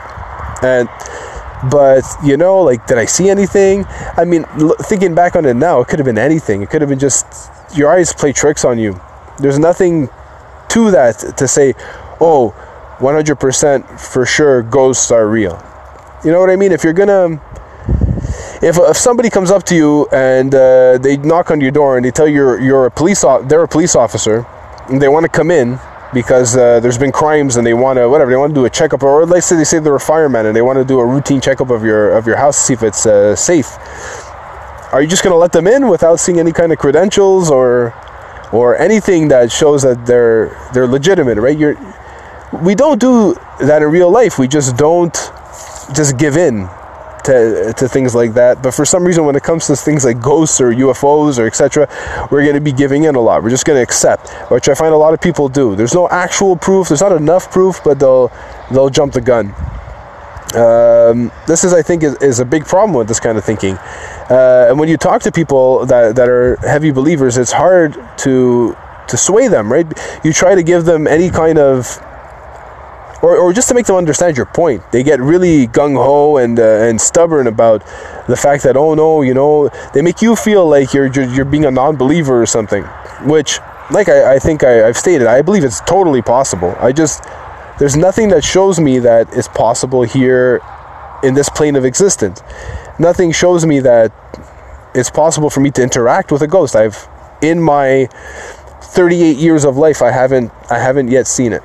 And 0.61 0.87
but 1.71 2.03
you 2.23 2.37
know, 2.37 2.61
like, 2.61 2.85
did 2.87 2.97
I 2.97 3.05
see 3.05 3.29
anything? 3.29 3.85
I 4.17 4.25
mean, 4.25 4.45
l- 4.59 4.75
thinking 4.81 5.15
back 5.15 5.35
on 5.35 5.45
it 5.45 5.55
now, 5.55 5.81
it 5.81 5.87
could 5.87 5.99
have 5.99 6.05
been 6.05 6.17
anything. 6.17 6.61
It 6.61 6.69
could 6.69 6.81
have 6.81 6.89
been 6.89 6.99
just 6.99 7.25
your 7.75 7.91
eyes 7.91 8.13
play 8.13 8.33
tricks 8.33 8.65
on 8.65 8.79
you. 8.79 8.99
There's 9.39 9.59
nothing 9.59 10.09
to 10.69 10.91
that 10.91 11.37
to 11.37 11.47
say, 11.47 11.73
oh, 12.21 12.53
100% 12.99 13.99
for 13.99 14.25
sure 14.25 14.61
ghosts 14.63 15.11
are 15.11 15.27
real. 15.27 15.61
You 16.23 16.31
know 16.31 16.39
what 16.39 16.49
I 16.49 16.55
mean? 16.55 16.71
If 16.71 16.83
you're 16.83 16.93
gonna 16.93 17.41
if, 18.61 18.77
if 18.79 18.97
somebody 18.97 19.29
comes 19.29 19.51
up 19.51 19.63
to 19.65 19.75
you 19.75 20.07
and 20.11 20.53
uh, 20.55 20.97
they 20.97 21.17
knock 21.17 21.51
on 21.51 21.61
your 21.61 21.71
door 21.71 21.97
and 21.97 22.05
they 22.05 22.11
tell 22.11 22.27
you 22.27 22.35
you're, 22.35 22.61
you're 22.61 22.85
a 22.87 22.91
police 22.91 23.21
they're 23.21 23.63
a 23.63 23.67
police 23.67 23.95
officer 23.95 24.45
and 24.89 25.01
they 25.01 25.07
want 25.07 25.23
to 25.23 25.29
come 25.29 25.51
in 25.51 25.79
because 26.15 26.55
uh, 26.55 26.79
there's 26.79 26.97
been 26.97 27.11
crimes 27.11 27.57
and 27.57 27.67
they 27.67 27.73
want 27.73 27.99
to 27.99 28.09
whatever 28.09 28.31
they 28.31 28.37
want 28.37 28.49
to 28.49 28.55
do 28.55 28.63
a 28.63 28.69
checkup 28.69 29.03
or 29.03 29.25
let's 29.25 29.45
say 29.45 29.57
they 29.57 29.65
say 29.65 29.79
they're 29.79 29.97
a 29.97 29.99
fireman 29.99 30.45
and 30.45 30.55
they 30.55 30.61
want 30.61 30.79
to 30.79 30.85
do 30.85 30.97
a 31.01 31.05
routine 31.05 31.41
checkup 31.41 31.69
of 31.69 31.83
your 31.83 32.17
of 32.17 32.25
your 32.25 32.37
house 32.37 32.57
to 32.57 32.63
see 32.63 32.73
if 32.73 32.81
it's 32.81 33.05
uh, 33.05 33.35
safe. 33.35 33.67
Are 34.93 35.01
you 35.01 35.09
just 35.09 35.23
going 35.23 35.33
to 35.33 35.37
let 35.37 35.51
them 35.51 35.67
in 35.67 35.89
without 35.89 36.15
seeing 36.21 36.39
any 36.39 36.53
kind 36.53 36.71
of 36.71 36.79
credentials 36.79 37.51
or 37.51 37.93
or 38.53 38.77
anything 38.77 39.27
that 39.27 39.51
shows 39.51 39.83
that 39.83 40.05
they're 40.05 40.57
they're 40.73 40.87
legitimate 40.87 41.37
right? 41.37 41.57
You're 41.57 41.75
we 42.63 42.75
don't 42.75 42.99
do 42.99 43.35
that 43.59 43.81
in 43.81 43.89
real 43.89 44.09
life. 44.09 44.39
We 44.39 44.47
just 44.47 44.77
don't 44.77 45.13
just 45.93 46.17
give 46.17 46.37
in 46.37 46.69
to, 47.25 47.73
to 47.77 47.87
things 47.87 48.15
like 48.15 48.33
that. 48.33 48.61
But 48.61 48.71
for 48.71 48.85
some 48.85 49.03
reason, 49.03 49.25
when 49.25 49.35
it 49.35 49.43
comes 49.43 49.67
to 49.67 49.75
things 49.75 50.05
like 50.05 50.21
ghosts 50.21 50.61
or 50.61 50.71
UFOs 50.71 51.39
or 51.39 51.47
etc., 51.47 51.87
we're 52.31 52.43
going 52.43 52.55
to 52.55 52.61
be 52.61 52.71
giving 52.71 53.03
in 53.03 53.15
a 53.15 53.21
lot. 53.21 53.43
We're 53.43 53.49
just 53.49 53.65
going 53.65 53.77
to 53.77 53.83
accept, 53.83 54.29
which 54.51 54.69
I 54.69 54.73
find 54.73 54.93
a 54.93 54.97
lot 54.97 55.13
of 55.13 55.21
people 55.21 55.49
do. 55.49 55.75
There's 55.75 55.93
no 55.93 56.07
actual 56.09 56.55
proof. 56.55 56.89
There's 56.89 57.01
not 57.01 57.11
enough 57.11 57.51
proof, 57.51 57.81
but 57.83 57.99
they'll 57.99 58.31
they'll 58.71 58.89
jump 58.89 59.13
the 59.13 59.21
gun. 59.21 59.53
Um, 60.55 61.31
this 61.47 61.65
is, 61.65 61.73
I 61.73 61.81
think, 61.81 62.03
is, 62.03 62.15
is 62.21 62.39
a 62.39 62.45
big 62.45 62.65
problem 62.65 62.97
with 62.97 63.09
this 63.09 63.19
kind 63.19 63.37
of 63.37 63.43
thinking. 63.43 63.75
Uh, 64.29 64.67
and 64.69 64.79
when 64.79 64.87
you 64.87 64.95
talk 64.95 65.21
to 65.23 65.31
people 65.31 65.85
that, 65.87 66.15
that 66.15 66.29
are 66.29 66.55
heavy 66.57 66.91
believers, 66.91 67.37
it's 67.37 67.51
hard 67.51 67.97
to 68.19 68.77
to 69.07 69.17
sway 69.17 69.47
them, 69.47 69.71
right? 69.71 69.85
You 70.23 70.33
try 70.33 70.55
to 70.55 70.63
give 70.63 70.85
them 70.85 71.05
any 71.05 71.29
kind 71.29 71.59
of 71.59 71.99
or, 73.25 73.37
or 73.37 73.53
just 73.53 73.67
to 73.69 73.73
make 73.73 73.87
them 73.87 73.95
understand 73.95 74.37
your 74.37 74.45
point. 74.45 74.83
They 74.91 75.01
get 75.01 75.19
really 75.19 75.65
gung 75.67 75.95
ho 75.95 76.37
and 76.37 76.59
uh, 76.59 76.87
and 76.87 77.01
stubborn 77.01 77.47
about 77.47 77.81
the 78.27 78.37
fact 78.37 78.63
that 78.63 78.77
oh 78.77 78.93
no, 78.93 79.23
you 79.23 79.33
know, 79.33 79.69
they 79.93 80.03
make 80.03 80.21
you 80.21 80.35
feel 80.35 80.67
like 80.69 80.93
you're 80.93 81.07
you're, 81.07 81.29
you're 81.33 81.45
being 81.45 81.65
a 81.65 81.71
non-believer 81.71 82.39
or 82.39 82.45
something. 82.45 82.83
Which, 83.23 83.59
like 83.89 84.09
I, 84.09 84.35
I 84.35 84.39
think 84.39 84.63
I, 84.63 84.87
I've 84.87 84.97
stated, 84.97 85.25
I 85.25 85.41
believe 85.41 85.63
it's 85.63 85.81
totally 85.81 86.21
possible. 86.21 86.75
I 86.79 86.91
just 86.91 87.23
there's 87.79 87.97
nothing 87.97 88.29
that 88.29 88.43
shows 88.43 88.79
me 88.79 88.99
that 88.99 89.27
it's 89.33 89.47
possible 89.47 90.03
here 90.03 90.61
in 91.23 91.33
this 91.33 91.49
plane 91.49 91.75
of 91.75 91.83
existence. 91.83 92.43
Nothing 92.99 93.31
shows 93.31 93.65
me 93.65 93.79
that 93.79 94.11
it's 94.93 95.09
possible 95.09 95.49
for 95.49 95.61
me 95.61 95.71
to 95.71 95.81
interact 95.81 96.31
with 96.31 96.43
a 96.43 96.47
ghost. 96.47 96.75
I've 96.75 97.07
in 97.41 97.59
my 97.59 98.07
38 98.81 99.37
years 99.37 99.65
of 99.65 99.77
life, 99.77 100.03
I 100.03 100.11
haven't 100.11 100.51
I 100.69 100.77
haven't 100.77 101.07
yet 101.07 101.25
seen 101.25 101.53
it. 101.53 101.63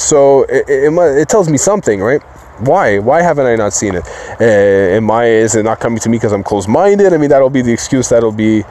So 0.00 0.44
it, 0.44 0.64
it, 0.68 0.92
it, 0.92 1.28
tells 1.28 1.50
me 1.50 1.58
something, 1.58 2.00
right? 2.00 2.22
Why? 2.60 2.98
Why 2.98 3.20
haven't 3.20 3.46
I 3.46 3.54
not 3.56 3.74
seen 3.74 3.94
it? 3.94 4.04
Uh, 4.40 4.96
am 4.96 5.10
I? 5.10 5.26
Is 5.26 5.54
it 5.54 5.62
not 5.62 5.78
coming 5.78 5.98
to 6.00 6.08
me 6.08 6.16
because 6.16 6.32
I'm 6.32 6.42
closed-minded? 6.42 7.12
I 7.12 7.18
mean, 7.18 7.28
that'll 7.28 7.50
be 7.50 7.60
the 7.60 7.72
excuse 7.72 8.08
that'll 8.08 8.32
be 8.32 8.64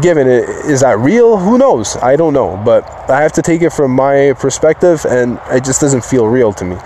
given. 0.00 0.26
Is 0.26 0.80
that 0.80 0.98
real? 0.98 1.36
Who 1.36 1.58
knows? 1.58 1.96
I 1.96 2.16
don't 2.16 2.32
know. 2.32 2.60
But 2.64 2.84
I 3.10 3.20
have 3.20 3.32
to 3.32 3.42
take 3.42 3.60
it 3.60 3.70
from 3.70 3.90
my 3.90 4.32
perspective, 4.38 5.04
and 5.04 5.38
it 5.50 5.64
just 5.64 5.82
doesn't 5.82 6.02
feel 6.04 6.28
real 6.28 6.52
to 6.54 6.64
me. 6.64 6.76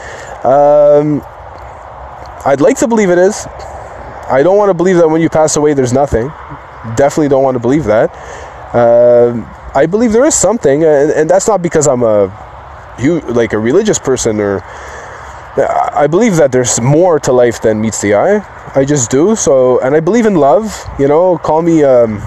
Um, 0.42 1.22
I'd 2.44 2.60
like 2.60 2.78
to 2.78 2.88
believe 2.88 3.10
it 3.10 3.18
is. 3.18 3.46
I 4.28 4.42
don't 4.42 4.56
want 4.56 4.70
to 4.70 4.74
believe 4.74 4.96
that 4.96 5.08
when 5.08 5.20
you 5.20 5.28
pass 5.28 5.56
away, 5.56 5.72
there's 5.74 5.92
nothing. 5.92 6.28
Definitely 6.96 7.28
don't 7.28 7.44
want 7.44 7.54
to 7.54 7.60
believe 7.60 7.84
that. 7.84 8.10
Uh, 8.74 9.70
I 9.74 9.86
believe 9.86 10.12
there 10.12 10.24
is 10.24 10.34
something, 10.34 10.82
and, 10.82 11.12
and 11.12 11.30
that's 11.30 11.46
not 11.46 11.62
because 11.62 11.86
I'm 11.86 12.02
a 12.02 12.47
you 12.98 13.20
like 13.20 13.52
a 13.52 13.58
religious 13.58 13.98
person 13.98 14.40
or 14.40 14.62
I 15.58 16.06
believe 16.06 16.36
that 16.36 16.52
there's 16.52 16.80
more 16.80 17.18
to 17.20 17.32
life 17.32 17.60
than 17.60 17.80
meets 17.80 18.00
the 18.00 18.14
eye. 18.14 18.44
I 18.76 18.84
just 18.84 19.10
do. 19.10 19.34
So, 19.34 19.80
and 19.80 19.94
I 19.94 20.00
believe 20.00 20.26
in 20.26 20.36
love. 20.36 20.84
You 20.98 21.08
know, 21.08 21.36
call 21.36 21.62
me, 21.62 21.82
um, 21.82 22.22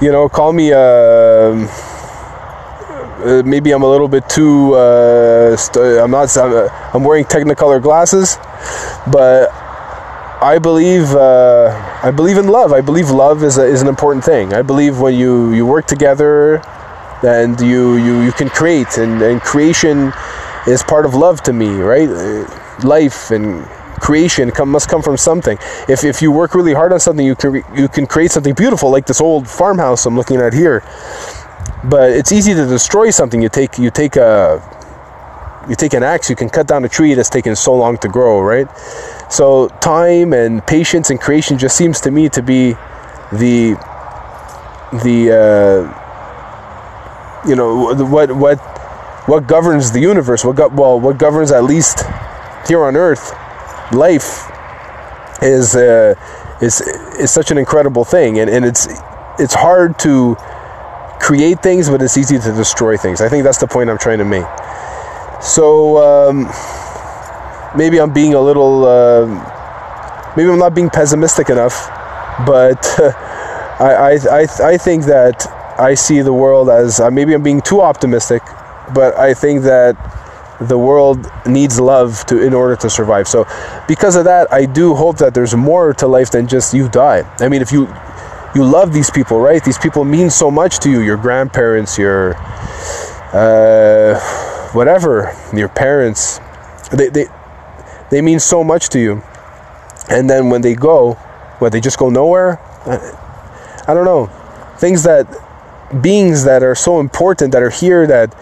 you 0.00 0.10
know, 0.12 0.28
call 0.30 0.52
me. 0.52 0.72
Uh, 0.72 1.68
uh, 3.20 3.42
maybe 3.44 3.70
I'm 3.72 3.82
a 3.82 3.90
little 3.90 4.08
bit 4.08 4.28
too. 4.30 4.72
Uh, 4.74 5.56
st- 5.56 6.00
I'm 6.00 6.10
not. 6.10 6.34
I'm, 6.38 6.70
I'm, 6.94 7.04
wearing 7.04 7.24
Technicolor 7.24 7.82
glasses, 7.82 8.38
but 9.12 9.50
I 10.40 10.58
believe. 10.58 11.10
Uh, 11.14 11.98
I 12.02 12.10
believe 12.12 12.38
in 12.38 12.48
love. 12.48 12.72
I 12.72 12.80
believe 12.80 13.10
love 13.10 13.44
is 13.44 13.58
a, 13.58 13.64
is 13.64 13.82
an 13.82 13.88
important 13.88 14.24
thing. 14.24 14.54
I 14.54 14.62
believe 14.62 15.00
when 15.00 15.14
you 15.14 15.52
you 15.52 15.66
work 15.66 15.86
together 15.86 16.62
and 17.22 17.60
you 17.60 17.96
you, 17.96 18.20
you 18.22 18.32
can 18.32 18.48
create 18.48 18.98
and, 18.98 19.20
and 19.22 19.40
creation 19.40 20.12
is 20.66 20.82
part 20.82 21.04
of 21.04 21.14
love 21.14 21.42
to 21.42 21.52
me 21.52 21.68
right? 21.80 22.08
Life 22.84 23.30
and 23.30 23.64
creation 24.00 24.50
come, 24.50 24.70
must 24.70 24.88
come 24.88 25.02
from 25.02 25.16
something. 25.16 25.58
If, 25.88 26.04
if 26.04 26.22
you 26.22 26.32
work 26.32 26.54
really 26.54 26.72
hard 26.72 26.92
on 26.92 27.00
something 27.00 27.26
you 27.26 27.34
can 27.34 27.62
you 27.74 27.88
can 27.88 28.06
create 28.06 28.30
something 28.30 28.54
beautiful 28.54 28.90
like 28.90 29.06
this 29.06 29.20
old 29.20 29.46
farmhouse 29.46 30.06
i'm 30.06 30.16
looking 30.16 30.40
at 30.40 30.52
here. 30.52 30.82
But 31.84 32.10
it's 32.10 32.32
easy 32.32 32.52
to 32.52 32.66
destroy 32.66 33.10
something. 33.10 33.40
You 33.40 33.48
take 33.48 33.78
you 33.78 33.90
take 33.90 34.16
a 34.16 34.62
you 35.68 35.74
take 35.76 35.92
an 35.94 36.02
axe 36.02 36.30
you 36.30 36.36
can 36.36 36.48
cut 36.48 36.66
down 36.66 36.84
a 36.84 36.88
tree 36.88 37.14
that's 37.14 37.30
taken 37.30 37.54
so 37.54 37.74
long 37.74 37.98
to 37.98 38.08
grow 38.08 38.40
right? 38.40 38.68
So 39.30 39.68
time 39.80 40.32
and 40.32 40.66
patience 40.66 41.10
and 41.10 41.20
creation 41.20 41.58
just 41.58 41.76
seems 41.76 42.00
to 42.02 42.10
me 42.10 42.28
to 42.30 42.42
be 42.42 42.72
the 43.32 43.76
the 45.04 45.30
uh, 45.30 45.99
you 47.46 47.56
know 47.56 47.94
what 48.04 48.32
what 48.32 48.58
what 49.28 49.46
governs 49.46 49.92
the 49.92 50.00
universe? 50.00 50.44
What 50.44 50.72
well 50.72 51.00
what 51.00 51.18
governs 51.18 51.52
at 51.52 51.64
least 51.64 52.04
here 52.68 52.82
on 52.84 52.96
earth 52.96 53.32
life 53.92 54.50
is 55.42 55.76
uh, 55.76 56.14
is 56.60 56.80
is 57.18 57.30
such 57.30 57.50
an 57.50 57.58
incredible 57.58 58.04
thing. 58.04 58.38
And, 58.38 58.50
and 58.50 58.64
it's 58.64 58.88
it's 59.38 59.54
hard 59.54 59.98
to 60.00 60.36
create 61.20 61.62
things 61.62 61.88
but 61.88 62.02
it's 62.02 62.16
easy 62.16 62.38
to 62.38 62.52
destroy 62.52 62.96
things. 62.96 63.20
I 63.20 63.28
think 63.28 63.44
that's 63.44 63.58
the 63.58 63.66
point 63.66 63.90
i'm 63.90 63.98
trying 63.98 64.18
to 64.18 64.24
make. 64.24 64.46
So 65.42 65.98
um, 65.98 66.50
maybe 67.76 68.00
i'm 68.00 68.12
being 68.12 68.34
a 68.34 68.40
little 68.40 68.84
uh, 68.84 69.26
maybe 70.36 70.50
i'm 70.50 70.58
not 70.58 70.74
being 70.74 70.90
pessimistic 70.90 71.50
enough 71.50 71.88
but 72.46 72.84
I, 73.80 73.94
I, 73.94 74.40
I, 74.40 74.46
I 74.72 74.76
think 74.76 75.04
that 75.04 75.59
I 75.80 75.94
see 75.94 76.20
the 76.20 76.32
world 76.32 76.68
as 76.68 77.00
uh, 77.00 77.10
maybe 77.10 77.32
I'm 77.32 77.42
being 77.42 77.62
too 77.62 77.80
optimistic, 77.80 78.42
but 78.94 79.16
I 79.16 79.32
think 79.32 79.62
that 79.62 79.96
the 80.60 80.76
world 80.76 81.26
needs 81.46 81.80
love 81.80 82.26
to 82.26 82.42
in 82.42 82.52
order 82.52 82.76
to 82.76 82.90
survive. 82.90 83.26
So 83.26 83.46
because 83.88 84.14
of 84.14 84.24
that, 84.24 84.52
I 84.52 84.66
do 84.66 84.94
hope 84.94 85.16
that 85.18 85.32
there's 85.32 85.56
more 85.56 85.94
to 85.94 86.06
life 86.06 86.30
than 86.30 86.46
just 86.46 86.74
you 86.74 86.88
die. 86.90 87.24
I 87.40 87.48
mean, 87.48 87.62
if 87.62 87.72
you 87.72 87.88
you 88.54 88.64
love 88.64 88.92
these 88.92 89.10
people, 89.10 89.40
right? 89.40 89.64
These 89.64 89.78
people 89.78 90.04
mean 90.04 90.28
so 90.28 90.50
much 90.50 90.80
to 90.80 90.90
you. 90.90 91.00
Your 91.00 91.16
grandparents, 91.16 91.96
your 91.96 92.34
uh, 93.32 94.20
whatever, 94.72 95.34
your 95.54 95.68
parents, 95.68 96.40
they 96.92 97.08
they 97.08 97.26
they 98.10 98.20
mean 98.20 98.38
so 98.38 98.62
much 98.62 98.90
to 98.90 98.98
you. 98.98 99.22
And 100.10 100.28
then 100.28 100.50
when 100.50 100.60
they 100.60 100.74
go, 100.74 101.14
what 101.60 101.72
they 101.72 101.80
just 101.80 101.98
go 101.98 102.10
nowhere. 102.10 102.58
I, 102.84 102.96
I 103.88 103.94
don't 103.94 104.04
know. 104.04 104.26
Things 104.78 105.04
that 105.04 105.26
beings 106.02 106.44
that 106.44 106.62
are 106.62 106.74
so 106.74 107.00
important 107.00 107.52
that 107.52 107.62
are 107.62 107.70
here 107.70 108.06
that 108.06 108.34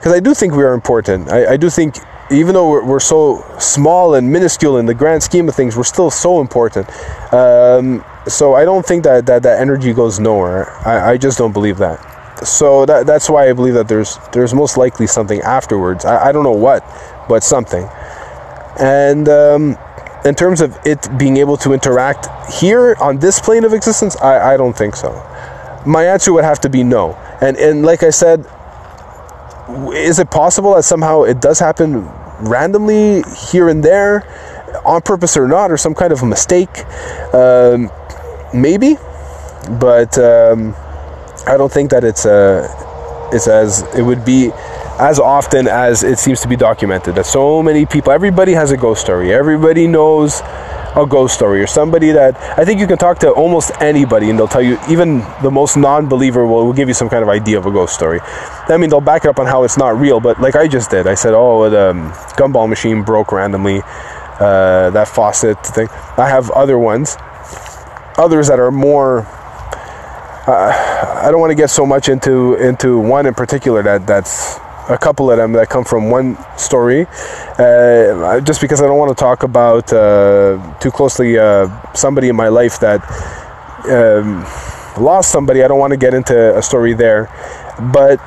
because 0.00 0.14
I 0.14 0.20
do 0.20 0.32
think 0.32 0.54
we 0.54 0.62
are 0.62 0.72
important. 0.72 1.30
I, 1.30 1.52
I 1.52 1.56
do 1.58 1.68
think 1.68 1.96
even 2.30 2.54
though 2.54 2.70
we're, 2.70 2.84
we're, 2.84 3.00
so 3.00 3.44
small 3.58 4.14
and 4.14 4.32
minuscule 4.32 4.78
in 4.78 4.86
the 4.86 4.94
grand 4.94 5.22
scheme 5.22 5.46
of 5.46 5.54
things, 5.54 5.76
we're 5.76 5.82
still 5.82 6.10
so 6.10 6.40
important. 6.40 6.88
Um, 7.34 8.02
so 8.26 8.54
I 8.54 8.64
don't 8.64 8.86
think 8.86 9.04
that, 9.04 9.26
that 9.26 9.42
that 9.42 9.60
energy 9.60 9.92
goes 9.92 10.18
nowhere. 10.18 10.70
I, 10.86 11.12
I 11.12 11.16
just 11.18 11.36
don't 11.36 11.52
believe 11.52 11.76
that. 11.78 11.98
So 12.46 12.86
that, 12.86 13.06
that's 13.06 13.28
why 13.28 13.50
I 13.50 13.52
believe 13.52 13.74
that 13.74 13.88
there's 13.88 14.16
there's 14.32 14.54
most 14.54 14.78
likely 14.78 15.06
something 15.06 15.42
afterwards. 15.42 16.06
I, 16.06 16.28
I 16.28 16.32
don't 16.32 16.44
know 16.44 16.52
what, 16.52 16.82
but 17.28 17.42
something. 17.42 17.86
And 18.78 19.28
um, 19.28 19.76
in 20.24 20.34
terms 20.34 20.62
of 20.62 20.78
it 20.86 21.06
being 21.18 21.36
able 21.36 21.58
to 21.58 21.74
interact 21.74 22.28
here 22.54 22.96
on 23.00 23.18
this 23.18 23.38
plane 23.38 23.64
of 23.64 23.74
existence, 23.74 24.16
I, 24.16 24.54
I 24.54 24.56
don't 24.56 24.74
think 24.74 24.96
so 24.96 25.12
my 25.86 26.04
answer 26.06 26.32
would 26.32 26.44
have 26.44 26.60
to 26.60 26.68
be 26.68 26.82
no. 26.82 27.14
And 27.40 27.56
and 27.56 27.84
like 27.84 28.02
I 28.02 28.10
said, 28.10 28.46
is 29.94 30.18
it 30.18 30.30
possible 30.30 30.74
that 30.74 30.84
somehow 30.84 31.22
it 31.22 31.40
does 31.40 31.58
happen 31.58 32.08
randomly 32.40 33.22
here 33.50 33.68
and 33.68 33.82
there, 33.82 34.26
on 34.84 35.02
purpose 35.02 35.36
or 35.36 35.48
not, 35.48 35.70
or 35.70 35.76
some 35.76 35.94
kind 35.94 36.12
of 36.12 36.22
a 36.22 36.26
mistake? 36.26 36.84
Um, 37.34 37.90
maybe, 38.52 38.96
but 39.78 40.18
um, 40.18 40.74
I 41.46 41.56
don't 41.56 41.72
think 41.72 41.90
that 41.90 42.04
it's 42.04 42.26
uh, 42.26 42.66
it's 43.32 43.48
as 43.48 43.82
it 43.94 44.02
would 44.02 44.24
be 44.24 44.50
as 44.98 45.18
often 45.18 45.66
as 45.66 46.02
it 46.02 46.18
seems 46.18 46.40
to 46.40 46.48
be 46.48 46.56
documented. 46.56 47.14
That 47.14 47.26
so 47.26 47.62
many 47.62 47.86
people, 47.86 48.12
everybody 48.12 48.52
has 48.52 48.70
a 48.70 48.76
ghost 48.76 49.00
story. 49.00 49.32
Everybody 49.32 49.86
knows 49.86 50.42
a 50.96 51.06
ghost 51.06 51.34
story 51.34 51.62
or 51.62 51.66
somebody 51.66 52.12
that 52.12 52.36
I 52.58 52.64
think 52.64 52.80
you 52.80 52.86
can 52.86 52.98
talk 52.98 53.18
to 53.20 53.30
almost 53.30 53.70
anybody 53.80 54.30
and 54.30 54.38
they'll 54.38 54.48
tell 54.48 54.62
you, 54.62 54.78
even 54.88 55.20
the 55.42 55.50
most 55.50 55.76
non 55.76 56.08
believer 56.08 56.46
will, 56.46 56.66
will 56.66 56.72
give 56.72 56.88
you 56.88 56.94
some 56.94 57.08
kind 57.08 57.22
of 57.22 57.28
idea 57.28 57.58
of 57.58 57.66
a 57.66 57.70
ghost 57.70 57.94
story. 57.94 58.20
I 58.68 58.76
mean, 58.76 58.90
they'll 58.90 59.00
back 59.00 59.24
it 59.24 59.28
up 59.28 59.38
on 59.38 59.46
how 59.46 59.64
it's 59.64 59.78
not 59.78 59.98
real, 59.98 60.20
but 60.20 60.40
like 60.40 60.56
I 60.56 60.68
just 60.68 60.90
did, 60.90 61.06
I 61.06 61.14
said, 61.14 61.34
oh, 61.34 61.70
the 61.70 61.90
um, 61.90 62.10
gumball 62.36 62.68
machine 62.68 63.02
broke 63.02 63.32
randomly. 63.32 63.82
uh, 64.40 64.90
that 64.90 65.06
faucet 65.08 65.64
thing. 65.64 65.88
I 66.16 66.28
have 66.28 66.50
other 66.50 66.78
ones, 66.78 67.16
others 68.16 68.48
that 68.48 68.58
are 68.58 68.70
more. 68.70 69.26
Uh, 70.46 71.20
I 71.22 71.30
don't 71.30 71.40
want 71.40 71.50
to 71.50 71.54
get 71.54 71.70
so 71.70 71.84
much 71.86 72.08
into 72.08 72.54
into 72.54 72.98
one 72.98 73.26
in 73.26 73.34
particular 73.34 73.82
that 73.82 74.06
that's 74.06 74.58
a 74.90 74.98
couple 74.98 75.30
of 75.30 75.38
them 75.38 75.52
that 75.52 75.68
come 75.68 75.84
from 75.84 76.10
one 76.10 76.36
story, 76.58 77.06
uh, 77.58 78.40
just 78.40 78.60
because 78.60 78.82
I 78.82 78.86
don't 78.86 78.98
want 78.98 79.16
to 79.16 79.20
talk 79.20 79.42
about 79.44 79.92
uh, 79.92 80.58
too 80.80 80.90
closely 80.90 81.38
uh, 81.38 81.68
somebody 81.94 82.28
in 82.28 82.36
my 82.36 82.48
life 82.48 82.80
that 82.80 83.00
um, 83.88 84.42
lost 85.02 85.30
somebody. 85.30 85.62
I 85.62 85.68
don't 85.68 85.78
want 85.78 85.92
to 85.92 85.96
get 85.96 86.12
into 86.12 86.56
a 86.58 86.62
story 86.62 86.92
there, 86.94 87.30
but 87.92 88.18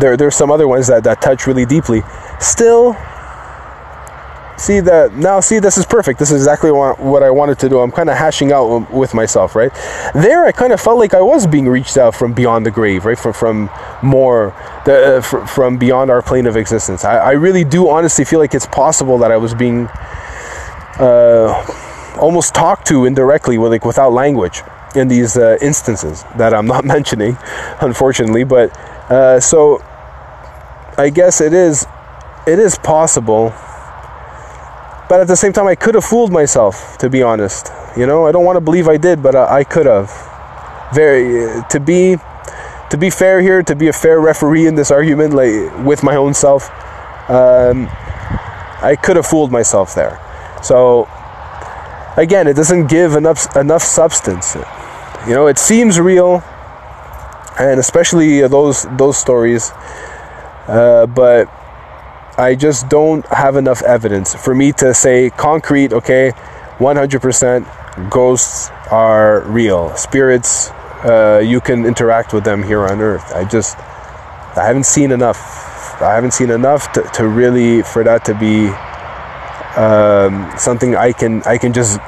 there 0.00 0.16
there's 0.16 0.34
some 0.34 0.50
other 0.50 0.66
ones 0.66 0.86
that 0.86 1.04
that 1.04 1.20
touch 1.20 1.46
really 1.46 1.66
deeply. 1.66 2.02
Still, 2.40 2.96
see 4.62 4.80
that 4.80 5.12
now 5.14 5.40
see 5.40 5.58
this 5.58 5.76
is 5.76 5.84
perfect. 5.84 6.18
This 6.18 6.30
is 6.30 6.40
exactly 6.40 6.70
what, 6.70 7.22
i 7.22 7.30
wanted 7.30 7.58
to 7.58 7.68
do. 7.68 7.80
I'm 7.80 7.90
kind 7.90 8.08
of 8.08 8.16
hashing 8.16 8.52
out 8.52 8.90
with 8.90 9.12
myself 9.12 9.56
right? 9.56 9.72
There 10.14 10.44
i 10.44 10.52
kind 10.52 10.72
of 10.72 10.80
felt 10.80 10.98
like 10.98 11.14
i 11.14 11.20
was 11.20 11.46
being 11.46 11.68
reached 11.68 11.96
out 11.96 12.14
from 12.14 12.32
beyond 12.32 12.64
the 12.64 12.70
grave 12.70 13.04
right? 13.04 13.18
From 13.18 13.32
from 13.32 13.70
more 14.02 14.54
the, 14.86 15.18
uh, 15.18 15.20
from 15.20 15.78
beyond 15.78 16.10
our 16.10 16.22
plane 16.22 16.46
of 16.46 16.56
existence. 16.56 17.04
I, 17.04 17.18
I, 17.18 17.32
really 17.32 17.64
do 17.64 17.88
honestly 17.88 18.24
feel 18.24 18.38
like 18.38 18.54
it's 18.54 18.66
possible 18.66 19.18
that 19.18 19.30
i 19.32 19.36
was 19.36 19.54
being 19.54 19.88
uh, 20.98 21.48
almost 22.20 22.54
talked 22.54 22.86
to 22.88 23.04
indirectly 23.04 23.58
with 23.58 23.72
like 23.72 23.84
without 23.84 24.12
language 24.12 24.62
in 24.94 25.08
these 25.08 25.36
uh, 25.36 25.56
instances 25.60 26.24
that 26.36 26.54
i'm 26.54 26.66
not 26.66 26.84
mentioning 26.96 27.36
unfortunately. 27.80 28.44
But 28.44 28.76
uh, 29.10 29.40
so 29.40 29.82
i 30.96 31.10
guess 31.10 31.40
it 31.40 31.52
is 31.52 31.86
it 32.46 32.58
is 32.58 32.78
possible 32.78 33.52
but 35.12 35.20
at 35.20 35.28
the 35.28 35.36
same 35.36 35.52
time, 35.52 35.66
I 35.66 35.74
could 35.74 35.94
have 35.94 36.06
fooled 36.06 36.32
myself, 36.32 36.96
to 36.96 37.10
be 37.10 37.22
honest. 37.22 37.70
You 37.98 38.06
know, 38.06 38.26
I 38.26 38.32
don't 38.32 38.46
want 38.46 38.56
to 38.56 38.62
believe 38.62 38.88
I 38.88 38.96
did, 38.96 39.22
but 39.22 39.36
I, 39.36 39.58
I 39.58 39.62
could 39.62 39.84
have. 39.84 40.08
Very 40.94 41.62
to 41.68 41.78
be 41.78 42.16
to 42.88 42.96
be 42.96 43.10
fair 43.10 43.42
here, 43.42 43.62
to 43.62 43.74
be 43.76 43.88
a 43.88 43.92
fair 43.92 44.18
referee 44.18 44.66
in 44.66 44.74
this 44.74 44.90
argument, 44.90 45.34
like 45.34 45.52
with 45.84 46.02
my 46.02 46.16
own 46.16 46.32
self, 46.32 46.70
um, 47.28 47.88
I 48.80 48.96
could 49.02 49.16
have 49.16 49.26
fooled 49.26 49.52
myself 49.52 49.94
there. 49.94 50.18
So 50.62 51.06
again, 52.16 52.46
it 52.46 52.56
doesn't 52.56 52.86
give 52.86 53.14
enough 53.14 53.54
enough 53.54 53.82
substance. 53.82 54.54
You 55.28 55.34
know, 55.34 55.46
it 55.46 55.58
seems 55.58 56.00
real, 56.00 56.42
and 57.58 57.78
especially 57.78 58.40
those 58.48 58.86
those 58.96 59.18
stories. 59.18 59.72
Uh, 60.66 61.04
but 61.04 61.52
I 62.38 62.54
just 62.54 62.88
don't 62.88 63.26
have 63.26 63.56
enough 63.56 63.82
evidence 63.82 64.34
for 64.34 64.54
me 64.54 64.72
to 64.72 64.94
say 64.94 65.28
concrete, 65.30 65.92
okay, 65.92 66.32
100% 66.78 68.10
ghosts 68.10 68.70
are 68.90 69.42
real. 69.42 69.94
Spirits, 69.96 70.70
uh, 71.04 71.42
you 71.44 71.60
can 71.60 71.84
interact 71.84 72.32
with 72.32 72.44
them 72.44 72.62
here 72.62 72.86
on 72.86 73.02
earth. 73.02 73.34
I 73.34 73.44
just, 73.44 73.76
I 74.56 74.64
haven't 74.64 74.86
seen 74.86 75.12
enough. 75.12 75.36
I 76.00 76.14
haven't 76.14 76.32
seen 76.32 76.50
enough 76.50 76.90
to, 76.92 77.02
to 77.14 77.28
really, 77.28 77.82
for 77.82 78.02
that 78.02 78.24
to 78.24 78.34
be 78.34 78.68
um, 79.78 80.50
something 80.56 80.96
I 80.96 81.12
can, 81.12 81.42
I 81.42 81.58
can 81.58 81.74
just, 81.74 82.00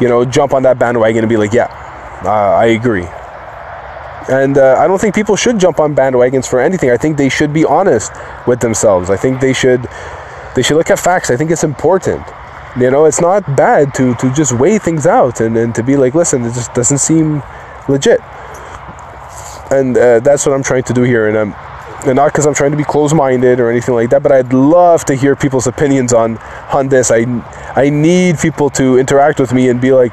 you 0.00 0.08
know, 0.08 0.24
jump 0.24 0.54
on 0.54 0.62
that 0.62 0.78
bandwagon 0.78 1.24
and 1.24 1.28
be 1.28 1.36
like, 1.36 1.52
yeah, 1.52 1.66
uh, 2.24 2.54
I 2.54 2.66
agree. 2.66 3.06
And 4.28 4.56
uh, 4.56 4.76
I 4.78 4.86
don't 4.86 4.98
think 4.98 5.14
people 5.14 5.36
should 5.36 5.58
jump 5.58 5.80
on 5.80 5.94
bandwagons 5.94 6.48
for 6.48 6.58
anything. 6.58 6.90
I 6.90 6.96
think 6.96 7.18
they 7.18 7.28
should 7.28 7.52
be 7.52 7.64
honest 7.64 8.12
with 8.46 8.60
themselves. 8.60 9.10
I 9.10 9.16
think 9.16 9.40
they 9.40 9.52
should 9.52 9.86
they 10.56 10.62
should 10.62 10.76
look 10.76 10.90
at 10.90 10.98
facts. 10.98 11.30
I 11.30 11.36
think 11.36 11.50
it's 11.50 11.64
important. 11.64 12.22
You 12.78 12.90
know, 12.90 13.04
it's 13.04 13.20
not 13.20 13.56
bad 13.56 13.92
to 13.94 14.14
to 14.14 14.32
just 14.32 14.52
weigh 14.52 14.78
things 14.78 15.06
out 15.06 15.40
and, 15.40 15.56
and 15.56 15.74
to 15.74 15.82
be 15.82 15.96
like, 15.96 16.14
listen, 16.14 16.42
it 16.42 16.54
just 16.54 16.72
doesn't 16.74 16.98
seem 16.98 17.42
legit. 17.88 18.20
And 19.70 19.96
uh, 19.96 20.20
that's 20.20 20.46
what 20.46 20.54
I'm 20.54 20.62
trying 20.62 20.84
to 20.84 20.92
do 20.92 21.02
here. 21.02 21.28
And 21.28 21.36
I'm 21.36 21.54
and 22.06 22.16
not 22.16 22.32
because 22.32 22.46
I'm 22.46 22.54
trying 22.54 22.70
to 22.72 22.76
be 22.76 22.84
close-minded 22.84 23.60
or 23.60 23.70
anything 23.70 23.94
like 23.94 24.10
that, 24.10 24.22
but 24.22 24.30
I'd 24.32 24.52
love 24.52 25.04
to 25.06 25.14
hear 25.14 25.36
people's 25.36 25.66
opinions 25.66 26.12
on 26.12 26.38
on 26.72 26.88
this. 26.88 27.10
I 27.10 27.26
I 27.76 27.90
need 27.90 28.38
people 28.38 28.70
to 28.70 28.98
interact 28.98 29.38
with 29.38 29.52
me 29.52 29.68
and 29.68 29.80
be 29.80 29.92
like, 29.92 30.12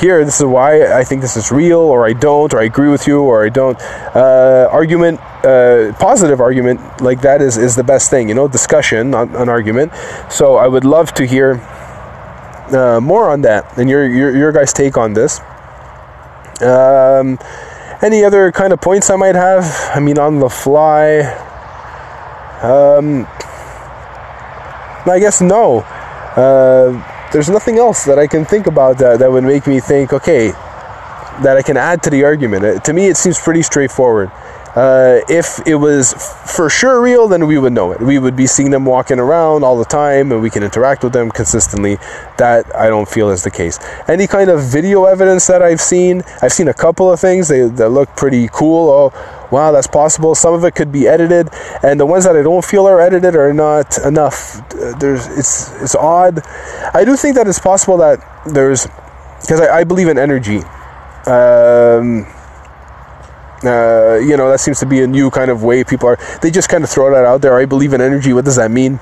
here, 0.00 0.24
this 0.24 0.40
is 0.40 0.46
why 0.46 0.98
I 0.98 1.04
think 1.04 1.20
this 1.20 1.36
is 1.36 1.52
real, 1.52 1.78
or 1.78 2.06
I 2.06 2.12
don't, 2.12 2.52
or 2.54 2.60
I 2.60 2.64
agree 2.64 2.88
with 2.88 3.06
you, 3.06 3.20
or 3.20 3.44
I 3.44 3.50
don't. 3.50 3.78
Uh, 4.14 4.68
argument, 4.72 5.20
uh, 5.44 5.92
positive 5.98 6.40
argument 6.40 6.80
like 7.00 7.20
that 7.20 7.42
is, 7.42 7.56
is 7.56 7.76
the 7.76 7.84
best 7.84 8.10
thing, 8.10 8.28
you 8.28 8.34
know, 8.34 8.48
discussion, 8.48 9.10
not 9.10 9.28
an 9.36 9.48
argument. 9.48 9.92
So 10.30 10.56
I 10.56 10.66
would 10.66 10.84
love 10.84 11.12
to 11.14 11.26
hear 11.26 11.60
uh, 12.72 13.00
more 13.00 13.28
on 13.28 13.42
that 13.42 13.78
and 13.78 13.90
your, 13.90 14.08
your, 14.08 14.34
your 14.36 14.52
guys' 14.52 14.72
take 14.72 14.96
on 14.96 15.12
this. 15.12 15.40
Um, 16.62 17.38
any 18.02 18.24
other 18.24 18.50
kind 18.52 18.72
of 18.72 18.80
points 18.80 19.10
I 19.10 19.16
might 19.16 19.34
have? 19.34 19.64
I 19.94 20.00
mean, 20.00 20.18
on 20.18 20.38
the 20.38 20.48
fly. 20.48 21.20
Um, 22.62 23.26
I 25.06 25.18
guess 25.18 25.40
no. 25.40 25.80
Uh, 26.36 27.02
there's 27.32 27.48
nothing 27.48 27.78
else 27.78 28.04
that 28.04 28.18
I 28.18 28.26
can 28.26 28.44
think 28.44 28.66
about 28.66 28.98
that, 28.98 29.20
that 29.20 29.30
would 29.30 29.44
make 29.44 29.66
me 29.66 29.80
think, 29.80 30.12
okay, 30.12 30.48
that 30.48 31.56
I 31.56 31.62
can 31.62 31.76
add 31.76 32.02
to 32.02 32.10
the 32.10 32.24
argument. 32.24 32.64
Uh, 32.64 32.80
to 32.80 32.92
me, 32.92 33.06
it 33.06 33.16
seems 33.16 33.38
pretty 33.38 33.62
straightforward. 33.62 34.30
Uh, 34.76 35.20
if 35.28 35.60
it 35.66 35.74
was 35.74 36.12
for 36.46 36.70
sure 36.70 37.02
real, 37.02 37.26
then 37.26 37.46
we 37.46 37.58
would 37.58 37.72
know 37.72 37.90
it. 37.90 38.00
We 38.00 38.18
would 38.18 38.36
be 38.36 38.46
seeing 38.46 38.70
them 38.70 38.84
walking 38.84 39.18
around 39.18 39.64
all 39.64 39.76
the 39.76 39.84
time 39.84 40.30
and 40.30 40.40
we 40.40 40.48
can 40.48 40.62
interact 40.62 41.02
with 41.02 41.12
them 41.12 41.30
consistently. 41.30 41.96
That 42.38 42.74
I 42.74 42.88
don't 42.88 43.08
feel 43.08 43.30
is 43.30 43.42
the 43.42 43.50
case. 43.50 43.80
Any 44.06 44.26
kind 44.28 44.48
of 44.48 44.62
video 44.62 45.06
evidence 45.06 45.46
that 45.48 45.60
I've 45.60 45.80
seen, 45.80 46.22
I've 46.40 46.52
seen 46.52 46.68
a 46.68 46.74
couple 46.74 47.10
of 47.10 47.18
things 47.18 47.48
they, 47.48 47.68
that 47.68 47.88
look 47.88 48.14
pretty 48.16 48.48
cool. 48.52 48.90
Oh, 48.90 49.48
wow, 49.50 49.72
that's 49.72 49.88
possible. 49.88 50.34
Some 50.34 50.54
of 50.54 50.64
it 50.64 50.74
could 50.74 50.92
be 50.92 51.08
edited, 51.08 51.48
and 51.82 51.98
the 51.98 52.06
ones 52.06 52.24
that 52.24 52.36
I 52.36 52.42
don't 52.42 52.64
feel 52.64 52.86
are 52.86 53.00
edited 53.00 53.34
are 53.34 53.52
not 53.52 53.98
enough. 54.04 54.62
There's 55.00 55.26
it's 55.26 55.72
it's 55.82 55.94
odd. 55.94 56.42
I 56.94 57.04
do 57.04 57.16
think 57.16 57.34
that 57.36 57.46
it's 57.46 57.58
possible 57.58 57.96
that 57.98 58.20
there's 58.46 58.86
because 59.40 59.60
I, 59.60 59.80
I, 59.80 59.84
believe 59.84 60.08
in 60.08 60.18
energy. 60.18 60.58
Um, 61.26 62.26
uh, 63.64 64.18
you 64.18 64.36
know, 64.36 64.48
that 64.50 64.60
seems 64.60 64.78
to 64.80 64.86
be 64.86 65.02
a 65.02 65.06
new 65.06 65.30
kind 65.30 65.50
of 65.50 65.62
way 65.62 65.84
people 65.84 66.08
are. 66.08 66.18
They 66.42 66.50
just 66.50 66.68
kind 66.68 66.84
of 66.84 66.90
throw 66.90 67.10
that 67.12 67.24
out 67.24 67.42
there. 67.42 67.56
I 67.56 67.66
believe 67.66 67.92
in 67.92 68.00
energy. 68.00 68.32
What 68.32 68.44
does 68.44 68.56
that 68.56 68.70
mean? 68.70 69.00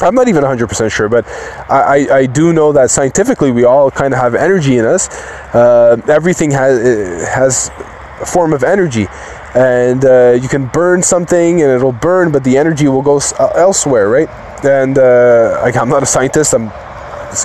I'm 0.00 0.14
not 0.14 0.28
even 0.28 0.44
100% 0.44 0.92
sure, 0.92 1.08
but 1.08 1.26
I, 1.68 2.06
I, 2.08 2.16
I, 2.18 2.26
do 2.26 2.52
know 2.52 2.70
that 2.72 2.88
scientifically 2.88 3.50
we 3.50 3.64
all 3.64 3.90
kind 3.90 4.14
of 4.14 4.20
have 4.20 4.36
energy 4.36 4.76
in 4.76 4.84
us. 4.84 5.08
Uh, 5.52 6.00
everything 6.06 6.52
has 6.52 7.26
has 7.26 7.70
a 8.20 8.26
form 8.26 8.52
of 8.52 8.62
energy 8.62 9.08
and 9.54 10.04
uh, 10.04 10.38
you 10.40 10.48
can 10.48 10.66
burn 10.66 11.02
something 11.02 11.62
and 11.62 11.70
it'll 11.70 11.92
burn 11.92 12.30
but 12.30 12.44
the 12.44 12.56
energy 12.56 12.86
will 12.86 13.02
go 13.02 13.20
uh, 13.38 13.46
elsewhere 13.56 14.08
right 14.08 14.28
and 14.64 14.98
uh, 14.98 15.60
i'm 15.74 15.88
not 15.88 16.02
a 16.02 16.06
scientist 16.06 16.54
i'm 16.54 16.70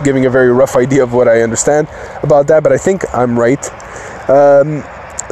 giving 0.04 0.26
a 0.26 0.30
very 0.30 0.52
rough 0.52 0.76
idea 0.76 1.04
of 1.04 1.14
what 1.14 1.28
i 1.28 1.42
understand 1.42 1.88
about 2.22 2.48
that 2.48 2.62
but 2.64 2.72
i 2.72 2.78
think 2.78 3.04
i'm 3.14 3.40
right 3.40 3.72
um, 4.30 4.84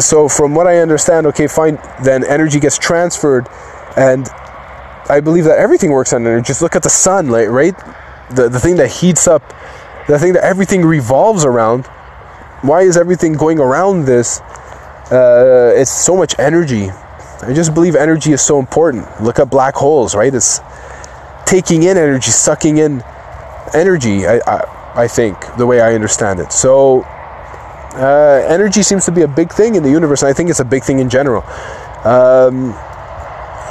so 0.01 0.27
from 0.27 0.55
what 0.55 0.67
i 0.67 0.77
understand 0.77 1.25
okay 1.25 1.47
fine 1.47 1.79
then 2.03 2.23
energy 2.25 2.59
gets 2.59 2.77
transferred 2.77 3.47
and 3.97 4.27
i 5.09 5.19
believe 5.19 5.43
that 5.43 5.57
everything 5.57 5.91
works 5.91 6.13
on 6.13 6.25
energy 6.25 6.47
just 6.47 6.61
look 6.61 6.75
at 6.75 6.83
the 6.83 6.89
sun 6.89 7.27
right 7.29 7.77
the, 8.31 8.49
the 8.49 8.59
thing 8.59 8.75
that 8.75 8.89
heats 8.89 9.27
up 9.27 9.41
the 10.07 10.17
thing 10.17 10.33
that 10.33 10.43
everything 10.43 10.83
revolves 10.83 11.45
around 11.45 11.85
why 12.63 12.81
is 12.81 12.97
everything 12.97 13.33
going 13.33 13.59
around 13.59 14.05
this 14.05 14.41
uh, 15.11 15.73
it's 15.75 15.91
so 15.91 16.15
much 16.15 16.39
energy. 16.39 16.89
I 17.41 17.53
just 17.53 17.73
believe 17.73 17.95
energy 17.95 18.31
is 18.31 18.41
so 18.41 18.59
important. 18.59 19.05
Look 19.21 19.39
at 19.39 19.49
black 19.49 19.75
holes, 19.75 20.15
right? 20.15 20.33
It's 20.33 20.61
taking 21.45 21.83
in 21.83 21.97
energy, 21.97 22.31
sucking 22.31 22.77
in 22.77 23.03
energy. 23.73 24.25
I, 24.25 24.39
I, 24.47 25.03
I 25.03 25.07
think 25.07 25.37
the 25.57 25.65
way 25.65 25.81
I 25.81 25.95
understand 25.95 26.39
it. 26.39 26.53
So 26.53 27.05
uh, 27.95 28.45
energy 28.47 28.83
seems 28.83 29.05
to 29.05 29.11
be 29.11 29.21
a 29.21 29.27
big 29.27 29.51
thing 29.51 29.75
in 29.75 29.83
the 29.83 29.89
universe, 29.89 30.21
and 30.21 30.29
I 30.29 30.33
think 30.33 30.49
it's 30.49 30.59
a 30.59 30.65
big 30.65 30.83
thing 30.83 30.99
in 30.99 31.09
general. 31.09 31.43
Um, 32.05 32.73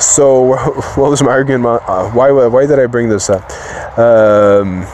so 0.01 0.57
what 0.97 1.11
was 1.11 1.23
my 1.23 1.31
argument? 1.31 1.83
Uh, 1.87 2.11
why 2.11 2.31
why 2.31 2.67
did 2.67 2.79
I 2.79 2.87
bring 2.87 3.09
this 3.09 3.31
up? 3.31 3.43
Um, 3.99 4.87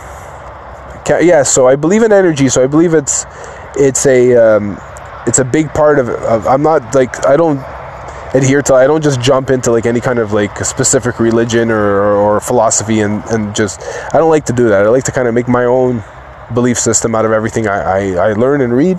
yeah, 1.08 1.42
so 1.42 1.68
I 1.68 1.76
believe 1.76 2.02
in 2.02 2.12
energy. 2.12 2.48
So 2.48 2.62
I 2.62 2.66
believe 2.66 2.94
it's 2.94 3.26
it's 3.76 4.06
a 4.06 4.34
um, 4.34 4.78
it's 5.26 5.38
a 5.38 5.44
big 5.44 5.72
part 5.74 5.98
of, 5.98 6.08
of 6.08 6.46
I'm 6.46 6.62
not 6.62 6.94
like 6.94 7.26
I 7.26 7.36
don't 7.36 7.58
adhere 8.34 8.62
to 8.62 8.74
I 8.74 8.86
don't 8.86 9.02
just 9.02 9.20
jump 9.20 9.50
into 9.50 9.70
like 9.70 9.86
any 9.86 10.00
kind 10.00 10.18
of 10.18 10.32
like 10.32 10.64
specific 10.64 11.20
religion 11.20 11.70
or, 11.70 11.78
or, 11.78 12.14
or 12.14 12.40
philosophy 12.40 13.00
and, 13.00 13.22
and 13.30 13.54
just 13.54 13.80
I 14.14 14.18
don't 14.18 14.30
like 14.30 14.46
to 14.46 14.52
do 14.52 14.68
that. 14.68 14.84
I 14.84 14.88
like 14.88 15.04
to 15.04 15.12
kind 15.12 15.28
of 15.28 15.34
make 15.34 15.48
my 15.48 15.64
own 15.64 16.02
belief 16.54 16.78
system 16.78 17.14
out 17.14 17.24
of 17.24 17.32
everything 17.32 17.66
I, 17.66 17.80
I, 17.80 18.30
I 18.30 18.32
learn 18.32 18.60
and 18.60 18.72
read. 18.72 18.98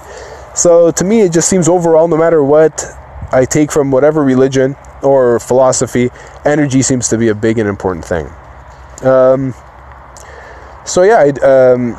So 0.56 0.92
to 0.92 1.04
me 1.04 1.22
it 1.22 1.32
just 1.32 1.50
seems 1.50 1.68
overall 1.68 2.08
no 2.08 2.18
matter 2.18 2.44
what 2.44 2.86
I 3.32 3.46
take 3.46 3.72
from 3.72 3.92
whatever 3.92 4.24
religion 4.24 4.76
or 5.04 5.40
philosophy, 5.40 6.10
energy 6.46 6.82
seems 6.82 7.08
to 7.10 7.18
be 7.18 7.28
a 7.28 7.36
big 7.36 7.60
and 7.60 7.70
important 7.70 8.06
thing. 8.06 8.28
Um, 9.04 9.54
so 10.86 11.04
yeah, 11.04 11.24
um, 11.44 11.98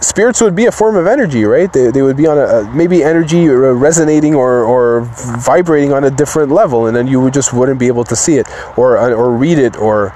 spirits 0.00 0.40
would 0.40 0.54
be 0.54 0.66
a 0.66 0.72
form 0.72 0.96
of 0.96 1.06
energy, 1.06 1.44
right? 1.44 1.70
They, 1.72 1.90
they 1.90 2.02
would 2.02 2.16
be 2.16 2.26
on 2.26 2.38
a, 2.38 2.42
a 2.42 2.74
maybe 2.74 3.02
energy 3.02 3.48
resonating 3.48 4.34
or, 4.34 4.64
or 4.64 5.02
vibrating 5.40 5.92
on 5.92 6.04
a 6.04 6.10
different 6.10 6.50
level, 6.50 6.86
and 6.86 6.96
then 6.96 7.06
you 7.06 7.20
would 7.20 7.34
just 7.34 7.52
wouldn't 7.52 7.78
be 7.78 7.88
able 7.88 8.04
to 8.04 8.16
see 8.16 8.36
it 8.36 8.48
or 8.76 8.98
or 8.98 9.34
read 9.34 9.58
it 9.58 9.76
or. 9.76 10.14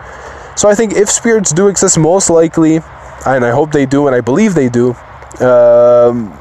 So 0.56 0.68
I 0.68 0.74
think 0.76 0.92
if 0.92 1.10
spirits 1.10 1.52
do 1.52 1.66
exist, 1.66 1.98
most 1.98 2.30
likely, 2.30 2.78
and 3.26 3.44
I 3.44 3.50
hope 3.50 3.72
they 3.72 3.87
do, 3.87 4.06
and 4.06 4.14
I 4.14 4.20
believe 4.20 4.54
they 4.54 4.68
do. 4.68 4.94
Um, 5.40 6.38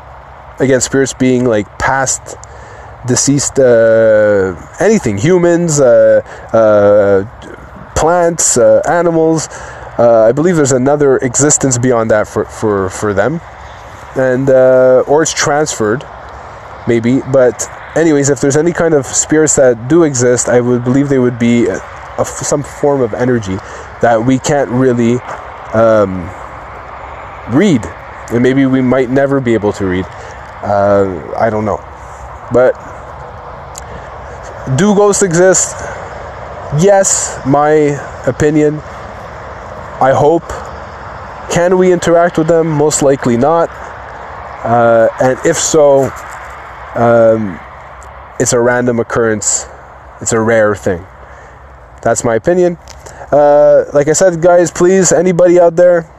again, 0.60 0.82
spirits 0.82 1.14
being 1.14 1.46
like 1.46 1.80
past 1.80 2.38
deceased 3.06 3.60
uh, 3.60 4.56
anything, 4.80 5.18
humans, 5.18 5.80
uh, 5.80 6.22
uh, 6.54 7.94
plants, 7.96 8.58
uh, 8.58 8.82
animals. 8.88 9.48
Uh, 9.98 10.26
I 10.28 10.32
believe 10.32 10.56
there's 10.56 10.72
another 10.72 11.18
existence 11.18 11.78
beyond 11.78 12.12
that 12.12 12.28
for, 12.28 12.46
for, 12.46 12.90
for 12.90 13.14
them. 13.14 13.42
And, 14.16 14.50
uh, 14.50 15.04
or 15.08 15.24
it's 15.24 15.34
transferred, 15.34 16.04
maybe. 16.88 17.22
But, 17.32 17.68
anyways, 17.96 18.30
if 18.30 18.42
there's 18.42 18.58
any 18.58 18.74
kind 18.74 18.94
of 18.94 19.06
spirits 19.06 19.56
that 19.56 19.88
do 19.88 20.04
exist, 20.04 20.50
I 20.50 20.62
would 20.62 20.84
believe 20.84 21.10
they 21.10 21.20
would 21.20 21.40
be 21.40 21.68
a, 21.68 21.78
a, 22.18 22.26
some 22.26 22.64
form 22.64 23.02
of 23.02 23.14
energy 23.14 23.56
that 24.02 24.24
we 24.26 24.40
can't 24.40 24.70
really 24.70 25.16
um, 25.74 26.30
read. 27.50 27.86
And 28.32 28.42
maybe 28.42 28.66
we 28.66 28.82
might 28.82 29.10
never 29.10 29.40
be 29.40 29.54
able 29.54 29.74
to 29.74 29.86
read. 29.86 30.06
Uh, 30.64 31.34
I 31.38 31.50
don't 31.50 31.66
know. 31.66 31.78
But, 32.52 32.74
do 34.78 34.96
ghosts 34.96 35.24
exist? 35.24 35.76
Yes, 36.82 37.40
my 37.46 38.00
opinion 38.26 38.82
I 40.04 40.12
hope. 40.12 40.44
Can 41.50 41.78
we 41.78 41.94
interact 41.94 42.38
with 42.38 42.48
them? 42.48 42.68
Most 42.68 43.04
likely 43.04 43.38
not. 43.38 43.70
Uh, 43.70 45.08
and 45.22 45.40
if 45.46 45.56
so, 45.56 46.12
um, 46.96 47.58
it's 48.38 48.52
a 48.52 48.60
random 48.60 49.00
occurrence. 49.00 49.66
It's 50.20 50.34
a 50.34 50.42
rare 50.42 50.76
thing. 50.76 51.06
That's 52.02 52.26
my 52.26 52.36
opinion. 52.36 52.78
Uh, 53.32 53.86
like 53.94 54.10
I 54.10 54.12
said, 54.14 54.42
guys, 54.42 54.72
please, 54.72 55.14
anybody 55.14 55.58
out 55.58 55.78
there, 55.78 56.13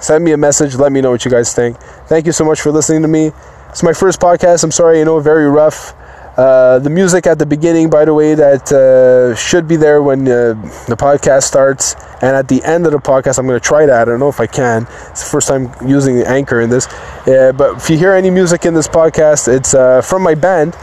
send 0.00 0.24
me 0.24 0.32
a 0.32 0.36
message. 0.36 0.74
Let 0.74 0.92
me 0.92 1.00
know 1.00 1.10
what 1.10 1.24
you 1.24 1.30
guys 1.30 1.54
think. 1.54 1.78
Thank 2.06 2.26
you 2.26 2.32
so 2.32 2.44
much 2.44 2.60
for 2.60 2.70
listening 2.72 3.02
to 3.02 3.08
me. 3.08 3.32
It's 3.68 3.82
my 3.82 3.92
first 3.92 4.20
podcast. 4.20 4.64
I'm 4.64 4.72
sorry, 4.72 4.98
you 4.98 5.04
know, 5.04 5.20
very 5.20 5.48
rough. 5.48 5.94
Uh, 6.36 6.78
the 6.78 6.90
music 6.90 7.26
at 7.26 7.38
the 7.38 7.46
beginning, 7.46 7.90
by 7.90 8.04
the 8.04 8.14
way, 8.14 8.34
that 8.34 8.72
uh, 8.72 9.34
should 9.34 9.68
be 9.68 9.76
there 9.76 10.02
when 10.02 10.22
uh, 10.22 10.54
the 10.88 10.96
podcast 10.96 11.42
starts, 11.42 11.94
and 12.22 12.34
at 12.34 12.48
the 12.48 12.62
end 12.64 12.86
of 12.86 12.92
the 12.92 12.98
podcast, 12.98 13.38
I'm 13.38 13.46
going 13.46 13.60
to 13.60 13.64
try 13.64 13.84
that. 13.84 14.02
I 14.02 14.04
don't 14.04 14.20
know 14.20 14.28
if 14.28 14.40
I 14.40 14.46
can. 14.46 14.86
It's 15.10 15.22
the 15.22 15.30
first 15.30 15.48
time 15.48 15.70
using 15.86 16.16
the 16.16 16.26
anchor 16.26 16.60
in 16.60 16.70
this. 16.70 16.86
but 17.26 17.76
if 17.76 17.90
you 17.90 17.98
hear 17.98 18.12
any 18.12 18.30
music 18.30 18.64
in 18.64 18.74
this 18.74 18.88
podcast, 18.88 19.54
it's 19.54 19.74
uh, 19.74 20.00
from 20.02 20.22
my 20.22 20.34
band. 20.34 20.74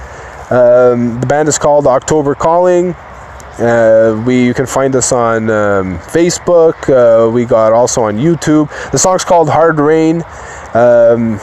Um, 0.51 1.19
the 1.19 1.27
band 1.27 1.49
is 1.49 1.57
called 1.57 1.87
October 1.87 2.35
Calling. 2.35 2.95
Uh, 3.59 4.23
we 4.25 4.45
you 4.45 4.53
can 4.53 4.67
find 4.67 4.95
us 4.95 5.11
on 5.11 5.49
um, 5.49 5.97
Facebook. 5.99 6.77
Uh, 6.89 7.29
we 7.31 7.43
got 7.43 7.73
also 7.73 8.03
on 8.03 8.17
YouTube. 8.17 8.69
The 8.91 8.99
song's 8.99 9.25
called 9.25 9.49
Hard 9.49 9.79
Rain. 9.79 10.23
Um, 10.75 11.39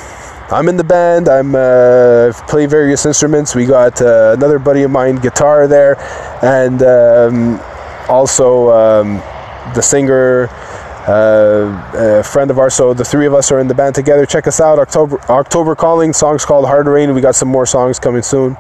I'm 0.51 0.69
in 0.69 0.77
the 0.77 0.85
band. 0.85 1.29
I'm 1.29 1.55
uh, 1.57 2.33
play 2.47 2.67
various 2.67 3.05
instruments. 3.05 3.55
We 3.57 3.67
got 3.67 4.01
uh, 4.01 4.35
another 4.37 4.61
buddy 4.61 4.83
of 4.83 4.93
mine, 4.93 5.17
guitar 5.17 5.67
there, 5.67 5.99
and 6.41 6.83
um, 6.83 7.61
also 8.09 8.71
um, 8.71 9.17
the 9.75 9.81
singer, 9.81 10.49
uh, 11.09 12.21
a 12.21 12.23
friend 12.23 12.49
of 12.51 12.61
ours. 12.61 12.75
So 12.75 12.95
the 12.95 13.05
three 13.05 13.27
of 13.27 13.35
us 13.35 13.51
are 13.51 13.59
in 13.59 13.67
the 13.67 13.75
band 13.75 13.97
together. 13.97 14.25
Check 14.25 14.47
us 14.47 14.61
out. 14.61 14.79
October 14.79 15.21
October 15.29 15.75
Calling. 15.75 16.13
Song's 16.13 16.45
called 16.45 16.67
Hard 16.67 16.87
Rain. 16.87 17.13
We 17.13 17.21
got 17.23 17.35
some 17.35 17.49
more 17.49 17.67
songs 17.67 17.99
coming 17.99 18.23
soon. 18.23 18.57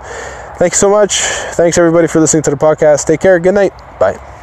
Thanks 0.64 0.78
so 0.78 0.88
much. 0.88 1.18
Thanks 1.56 1.76
everybody 1.76 2.08
for 2.08 2.20
listening 2.20 2.42
to 2.44 2.50
the 2.50 2.56
podcast. 2.56 3.04
Take 3.04 3.20
care. 3.20 3.38
Good 3.38 3.52
night. 3.52 3.74
Bye. 4.00 4.33